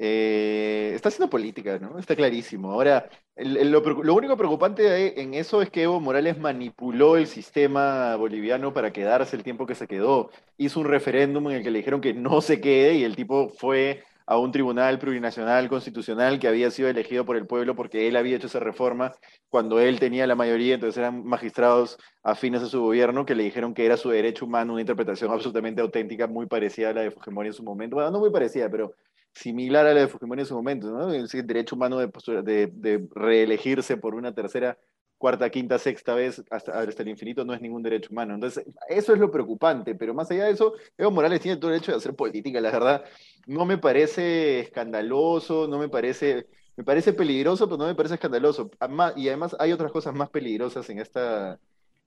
Eh, 0.00 0.92
está 0.94 1.08
haciendo 1.08 1.28
política, 1.28 1.78
¿no? 1.80 1.98
Está 1.98 2.14
clarísimo. 2.14 2.70
Ahora, 2.70 3.10
lo, 3.36 4.14
único 4.14 4.36
preocupante 4.36 5.20
en 5.20 5.34
eso 5.34 5.60
es 5.60 5.70
que 5.70 5.82
Evo 5.82 6.00
Morales 6.00 6.38
manipuló 6.38 7.16
el 7.16 7.26
sistema 7.26 8.14
boliviano 8.14 8.72
para 8.72 8.92
quedarse 8.92 9.34
el 9.34 9.42
tiempo 9.42 9.66
que 9.66 9.74
se 9.74 9.88
quedó. 9.88 10.30
Hizo 10.56 10.80
un 10.80 10.86
referéndum 10.86 11.50
en 11.50 11.56
el 11.56 11.62
que 11.64 11.72
le 11.72 11.78
dijeron 11.78 12.00
que 12.00 12.14
no 12.14 12.40
se 12.40 12.60
quede 12.60 12.94
y 12.94 13.04
el 13.04 13.16
tipo 13.16 13.48
fue 13.48 14.04
a 14.28 14.38
un 14.38 14.52
tribunal 14.52 14.98
plurinacional 14.98 15.68
constitucional 15.70 16.38
que 16.38 16.48
había 16.48 16.70
sido 16.70 16.88
elegido 16.90 17.24
por 17.24 17.36
el 17.36 17.46
pueblo 17.46 17.74
porque 17.74 18.06
él 18.08 18.14
había 18.14 18.36
hecho 18.36 18.46
esa 18.46 18.60
reforma 18.60 19.14
cuando 19.48 19.80
él 19.80 19.98
tenía 19.98 20.26
la 20.26 20.34
mayoría, 20.34 20.74
entonces 20.74 20.98
eran 20.98 21.24
magistrados 21.24 21.98
afines 22.22 22.62
a 22.62 22.66
su 22.66 22.82
gobierno 22.82 23.24
que 23.24 23.34
le 23.34 23.44
dijeron 23.44 23.72
que 23.72 23.86
era 23.86 23.96
su 23.96 24.10
derecho 24.10 24.44
humano, 24.44 24.74
una 24.74 24.82
interpretación 24.82 25.32
absolutamente 25.32 25.80
auténtica, 25.80 26.26
muy 26.26 26.44
parecida 26.44 26.90
a 26.90 26.92
la 26.92 27.00
de 27.00 27.10
Fujimori 27.10 27.48
en 27.48 27.54
su 27.54 27.62
momento, 27.62 27.96
bueno, 27.96 28.10
no 28.10 28.20
muy 28.20 28.30
parecida, 28.30 28.68
pero 28.68 28.92
similar 29.34 29.86
a 29.86 29.94
la 29.94 30.00
de 30.00 30.08
Fujimori 30.08 30.42
en 30.42 30.46
su 30.46 30.54
momento, 30.54 30.90
¿no? 30.90 31.12
El 31.12 31.28
derecho 31.28 31.76
humano 31.76 31.98
de, 31.98 32.08
de, 32.42 32.66
de 32.72 33.08
reelegirse 33.14 33.96
por 33.96 34.14
una 34.14 34.34
tercera 34.34 34.78
cuarta, 35.18 35.50
quinta, 35.50 35.78
sexta 35.78 36.14
vez 36.14 36.42
hasta, 36.50 36.78
hasta, 36.80 37.02
el 37.02 37.08
infinito 37.08 37.44
no 37.44 37.52
es 37.52 37.60
ningún 37.60 37.82
derecho 37.82 38.10
humano. 38.10 38.34
Entonces, 38.34 38.64
eso 38.88 39.12
es 39.12 39.18
lo 39.18 39.30
preocupante, 39.30 39.94
pero 39.94 40.14
más 40.14 40.30
allá 40.30 40.44
de 40.44 40.52
eso, 40.52 40.74
Evo 40.96 41.10
Morales 41.10 41.40
tiene 41.40 41.58
todo 41.58 41.70
el 41.70 41.76
derecho 41.76 41.92
de 41.92 41.98
hacer 41.98 42.14
política, 42.14 42.60
la 42.60 42.70
verdad. 42.70 43.04
No 43.46 43.66
me 43.66 43.78
parece 43.78 44.60
escandaloso, 44.60 45.66
no 45.68 45.78
me 45.78 45.88
parece, 45.88 46.46
me 46.76 46.84
parece 46.84 47.12
peligroso, 47.12 47.66
pero 47.66 47.78
no 47.78 47.86
me 47.86 47.94
parece 47.94 48.14
escandaloso. 48.14 48.70
y 49.16 49.28
además 49.28 49.56
hay 49.58 49.72
otras 49.72 49.92
cosas 49.92 50.14
más 50.14 50.30
peligrosas 50.30 50.88
en 50.88 51.00
esta, 51.00 51.58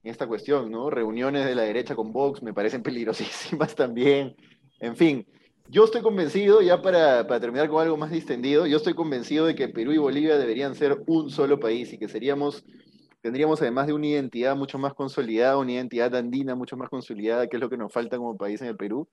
en 0.02 0.10
esta 0.10 0.26
cuestión, 0.26 0.70
¿no? 0.70 0.90
Reuniones 0.90 1.44
de 1.44 1.54
la 1.54 1.62
derecha 1.62 1.94
con 1.94 2.12
Vox 2.12 2.42
me 2.42 2.54
parecen 2.54 2.82
peligrosísimas 2.82 3.74
también. 3.74 4.34
En 4.80 4.96
fin, 4.96 5.26
yo 5.68 5.84
estoy 5.84 6.02
convencido, 6.02 6.60
ya 6.60 6.82
para, 6.82 7.26
para, 7.26 7.40
terminar 7.40 7.68
con 7.68 7.82
algo 7.82 7.96
más 7.96 8.10
distendido, 8.10 8.66
yo 8.66 8.76
estoy 8.76 8.94
convencido 8.94 9.46
de 9.46 9.54
que 9.54 9.68
Perú 9.68 9.92
y 9.92 9.98
Bolivia 9.98 10.36
deberían 10.36 10.74
ser 10.74 11.02
un 11.06 11.30
solo 11.30 11.58
país 11.60 11.92
y 11.92 11.98
que 11.98 12.08
seríamos 12.08 12.64
tendríamos 13.22 13.62
además 13.62 13.86
de 13.86 13.92
una 13.92 14.08
identidad 14.08 14.56
mucho 14.56 14.78
más 14.78 14.94
consolidada, 14.94 15.56
una 15.56 15.72
identidad 15.72 16.14
andina 16.14 16.54
mucho 16.56 16.76
más 16.76 16.90
consolidada, 16.90 17.46
que 17.46 17.56
es 17.56 17.60
lo 17.60 17.70
que 17.70 17.76
nos 17.76 17.92
falta 17.92 18.18
como 18.18 18.36
país 18.36 18.60
en 18.60 18.66
el 18.66 18.76
Perú. 18.76 19.08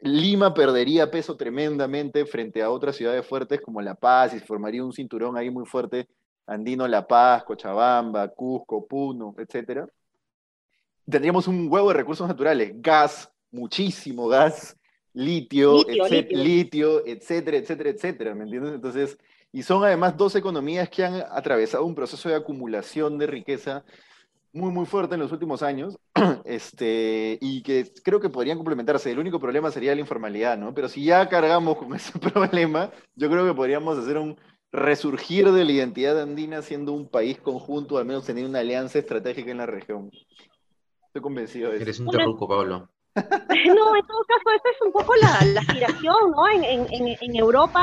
Lima 0.00 0.54
perdería 0.54 1.10
peso 1.10 1.36
tremendamente 1.36 2.24
frente 2.24 2.62
a 2.62 2.70
otras 2.70 2.96
ciudades 2.96 3.26
fuertes 3.26 3.60
como 3.60 3.82
La 3.82 3.94
Paz 3.94 4.32
y 4.32 4.38
se 4.38 4.46
formaría 4.46 4.82
un 4.82 4.94
cinturón 4.94 5.36
ahí 5.36 5.50
muy 5.50 5.66
fuerte 5.66 6.08
andino 6.46 6.88
La 6.88 7.06
Paz, 7.06 7.44
Cochabamba, 7.44 8.28
Cusco, 8.28 8.86
Puno, 8.86 9.34
etc. 9.38 9.86
tendríamos 11.08 11.46
un 11.46 11.68
huevo 11.70 11.88
de 11.88 11.94
recursos 11.94 12.26
naturales, 12.26 12.72
gas, 12.76 13.30
muchísimo 13.52 14.26
gas, 14.26 14.76
litio, 15.12 15.78
Litio, 15.78 16.04
etcé- 16.04 16.22
litio. 16.28 16.38
litio, 16.44 17.06
etcétera, 17.06 17.56
etcétera, 17.56 17.90
etcétera, 17.90 18.34
¿me 18.34 18.44
entiendes? 18.44 18.74
Entonces, 18.74 19.18
y 19.52 19.62
son 19.62 19.82
además 19.84 20.16
dos 20.16 20.36
economías 20.36 20.88
que 20.88 21.04
han 21.04 21.14
atravesado 21.30 21.84
un 21.84 21.94
proceso 21.94 22.28
de 22.28 22.36
acumulación 22.36 23.18
de 23.18 23.26
riqueza 23.26 23.84
muy, 24.52 24.72
muy 24.72 24.84
fuerte 24.86 25.14
en 25.14 25.20
los 25.20 25.30
últimos 25.32 25.62
años, 25.62 25.96
este, 26.44 27.38
y 27.40 27.62
que 27.62 27.92
creo 28.02 28.20
que 28.20 28.28
podrían 28.30 28.58
complementarse. 28.58 29.10
El 29.10 29.18
único 29.18 29.38
problema 29.40 29.70
sería 29.70 29.94
la 29.94 30.00
informalidad, 30.00 30.58
¿no? 30.58 30.74
Pero 30.74 30.88
si 30.88 31.04
ya 31.04 31.28
cargamos 31.28 31.76
con 31.76 31.94
ese 31.94 32.18
problema, 32.18 32.90
yo 33.14 33.30
creo 33.30 33.46
que 33.46 33.54
podríamos 33.54 33.98
hacer 33.98 34.18
un 34.18 34.36
resurgir 34.72 35.50
de 35.50 35.64
la 35.64 35.72
identidad 35.72 36.20
andina 36.20 36.62
siendo 36.62 36.92
un 36.92 37.08
país 37.08 37.38
conjunto, 37.40 37.98
al 37.98 38.04
menos 38.04 38.24
teniendo 38.24 38.50
una 38.50 38.60
alianza 38.60 38.98
estratégica 39.00 39.50
en 39.50 39.58
la 39.58 39.66
región. 39.66 40.10
Estoy 41.06 41.22
convencido 41.22 41.70
de 41.70 41.76
eso. 41.76 41.82
Eres 41.82 41.98
un 41.98 42.08
terruco, 42.08 42.46
Pablo. 42.46 42.88
No, 43.50 43.96
en 43.96 44.06
todo 44.06 44.24
caso, 44.28 44.56
esta 44.56 44.70
es 44.70 44.76
un 44.86 44.92
poco 44.92 45.12
la, 45.16 45.44
la 45.44 45.60
aspiración, 45.60 46.30
¿no? 46.30 46.48
En, 46.54 46.64
en- 46.64 46.86
en- 47.20 47.36
Europa, 47.36 47.80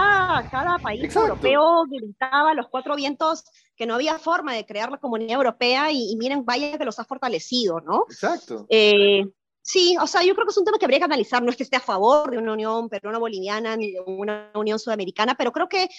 cada 0.52 0.80
país 0.80 1.04
Exacto. 1.04 1.30
europeo 1.30 1.86
gritaba 1.90 2.54
los 2.54 2.68
cuatro 2.70 2.96
vientos 2.96 3.44
que 3.76 3.86
no 3.86 3.96
había 3.96 4.20
forma 4.20 4.54
de 4.54 4.66
crear 4.66 4.92
la 4.92 4.98
comunidad 4.98 5.36
europea 5.38 5.92
y, 5.92 6.12
y 6.12 6.16
miren, 6.18 6.46
vaya 6.46 6.78
que 6.78 6.86
los 6.86 7.00
ha 7.00 7.06
fortalecido, 7.06 7.80
¿no? 7.82 8.06
Exacto. 8.10 8.66
Eh, 8.70 9.26
sí, 9.62 9.96
o 10.02 10.08
sea, 10.08 10.24
yo 10.24 10.34
creo 10.34 10.46
que 10.46 10.52
es 10.52 10.58
un 10.58 10.66
tema 10.66 10.78
que 10.78 10.86
habría 10.86 11.00
que 11.00 11.06
analizar. 11.06 11.42
No 11.44 11.50
es 11.50 11.58
que 11.58 11.64
esté 11.64 11.76
a 11.78 11.82
favor 11.82 12.32
de 12.32 12.38
una 12.38 12.54
unión 12.54 12.90
peruano-boliviana 12.90 13.76
ni 13.76 13.92
de 13.92 14.02
una 14.02 14.52
unión 14.56 14.80
sudamericana, 14.80 15.36
pero 15.36 15.52
creo 15.52 15.68
que 15.68 15.90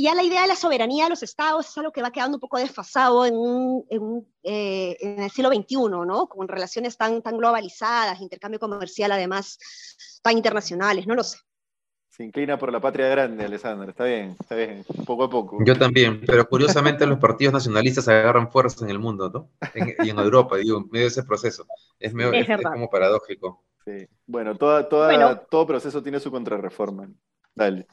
ya 0.00 0.14
la 0.14 0.22
idea 0.22 0.42
de 0.42 0.48
la 0.48 0.56
soberanía 0.56 1.04
de 1.04 1.10
los 1.10 1.22
estados 1.22 1.68
es 1.68 1.76
algo 1.76 1.92
que 1.92 2.00
va 2.02 2.10
quedando 2.10 2.36
un 2.36 2.40
poco 2.40 2.58
desfasado 2.58 3.26
en, 3.26 3.34
un- 3.36 3.84
en 3.90 4.02
un, 4.02 4.28
eh, 4.42 4.96
en 5.00 5.22
el 5.22 5.30
siglo 5.30 5.50
XXI, 5.50 5.76
¿no? 6.06 6.26
Con 6.28 6.48
relaciones 6.48 6.96
tan, 6.96 7.20
tan 7.20 7.36
globalizadas, 7.36 8.20
intercambio 8.20 8.58
comercial 8.60 9.12
además 9.12 9.58
tan 10.22 10.36
internacionales, 10.36 11.06
no 11.06 11.14
lo 11.14 11.22
sé. 11.24 11.38
Se 12.08 12.22
inclina 12.24 12.58
por 12.58 12.70
la 12.70 12.78
patria 12.80 13.08
grande, 13.08 13.44
Alessandra. 13.44 13.90
Está 13.90 14.04
bien, 14.04 14.36
está 14.38 14.54
bien. 14.54 14.84
Poco 15.06 15.24
a 15.24 15.30
poco. 15.30 15.58
Yo 15.64 15.78
también, 15.78 16.20
pero 16.26 16.46
curiosamente 16.46 17.06
los 17.06 17.18
partidos 17.18 17.54
nacionalistas 17.54 18.06
agarran 18.06 18.50
fuerza 18.52 18.84
en 18.84 18.90
el 18.90 18.98
mundo, 18.98 19.30
¿no? 19.30 19.50
En- 19.74 19.94
y 20.06 20.10
en 20.10 20.18
Europa, 20.18 20.56
digo, 20.58 20.76
en 20.78 20.88
medio 20.90 21.06
de 21.06 21.08
ese 21.10 21.22
proceso. 21.22 21.66
Es, 21.98 22.12
medio- 22.12 22.32
Es 22.34 22.48
es- 22.48 22.58
es 22.60 22.66
como 22.70 22.90
paradójico. 22.90 23.64
Sí. 23.84 24.06
Bueno, 24.26 24.54
toda, 24.56 24.88
toda, 24.88 25.06
Bueno. 25.08 25.40
todo 25.50 25.66
proceso 25.66 26.02
tiene 26.02 26.20
su 26.20 26.30
contrarreforma. 26.30 27.08
Dale. 27.54 27.86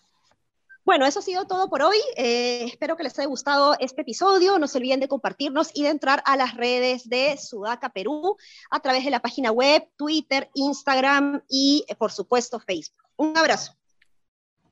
Bueno, 0.90 1.06
eso 1.06 1.20
ha 1.20 1.22
sido 1.22 1.46
todo 1.46 1.70
por 1.70 1.84
hoy. 1.84 2.00
Eh, 2.18 2.64
espero 2.64 2.98
que 2.98 3.04
les 3.04 3.20
haya 3.20 3.28
gustado 3.28 3.76
este 3.80 4.02
episodio. 4.02 4.58
No 4.58 4.68
se 4.68 4.80
olviden 4.80 5.00
de 5.00 5.08
compartirnos 5.08 5.70
y 5.76 5.84
de 5.84 5.90
entrar 5.90 6.24
a 6.26 6.36
las 6.36 6.56
redes 6.56 7.08
de 7.08 7.38
Sudaca 7.38 7.90
Perú 7.90 8.38
a 8.72 8.80
través 8.80 9.06
de 9.06 9.12
la 9.12 9.20
página 9.20 9.52
web, 9.52 9.88
Twitter, 9.98 10.50
Instagram 10.56 11.44
y, 11.48 11.86
por 12.00 12.12
supuesto, 12.12 12.60
Facebook. 12.60 13.04
Un 13.18 13.38
abrazo. 13.38 13.74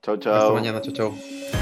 Chao, 0.02 0.16
Hasta 0.16 0.24
chao. 0.24 0.54
mañana, 0.56 0.82
chao, 0.82 0.92
chao. 0.92 1.57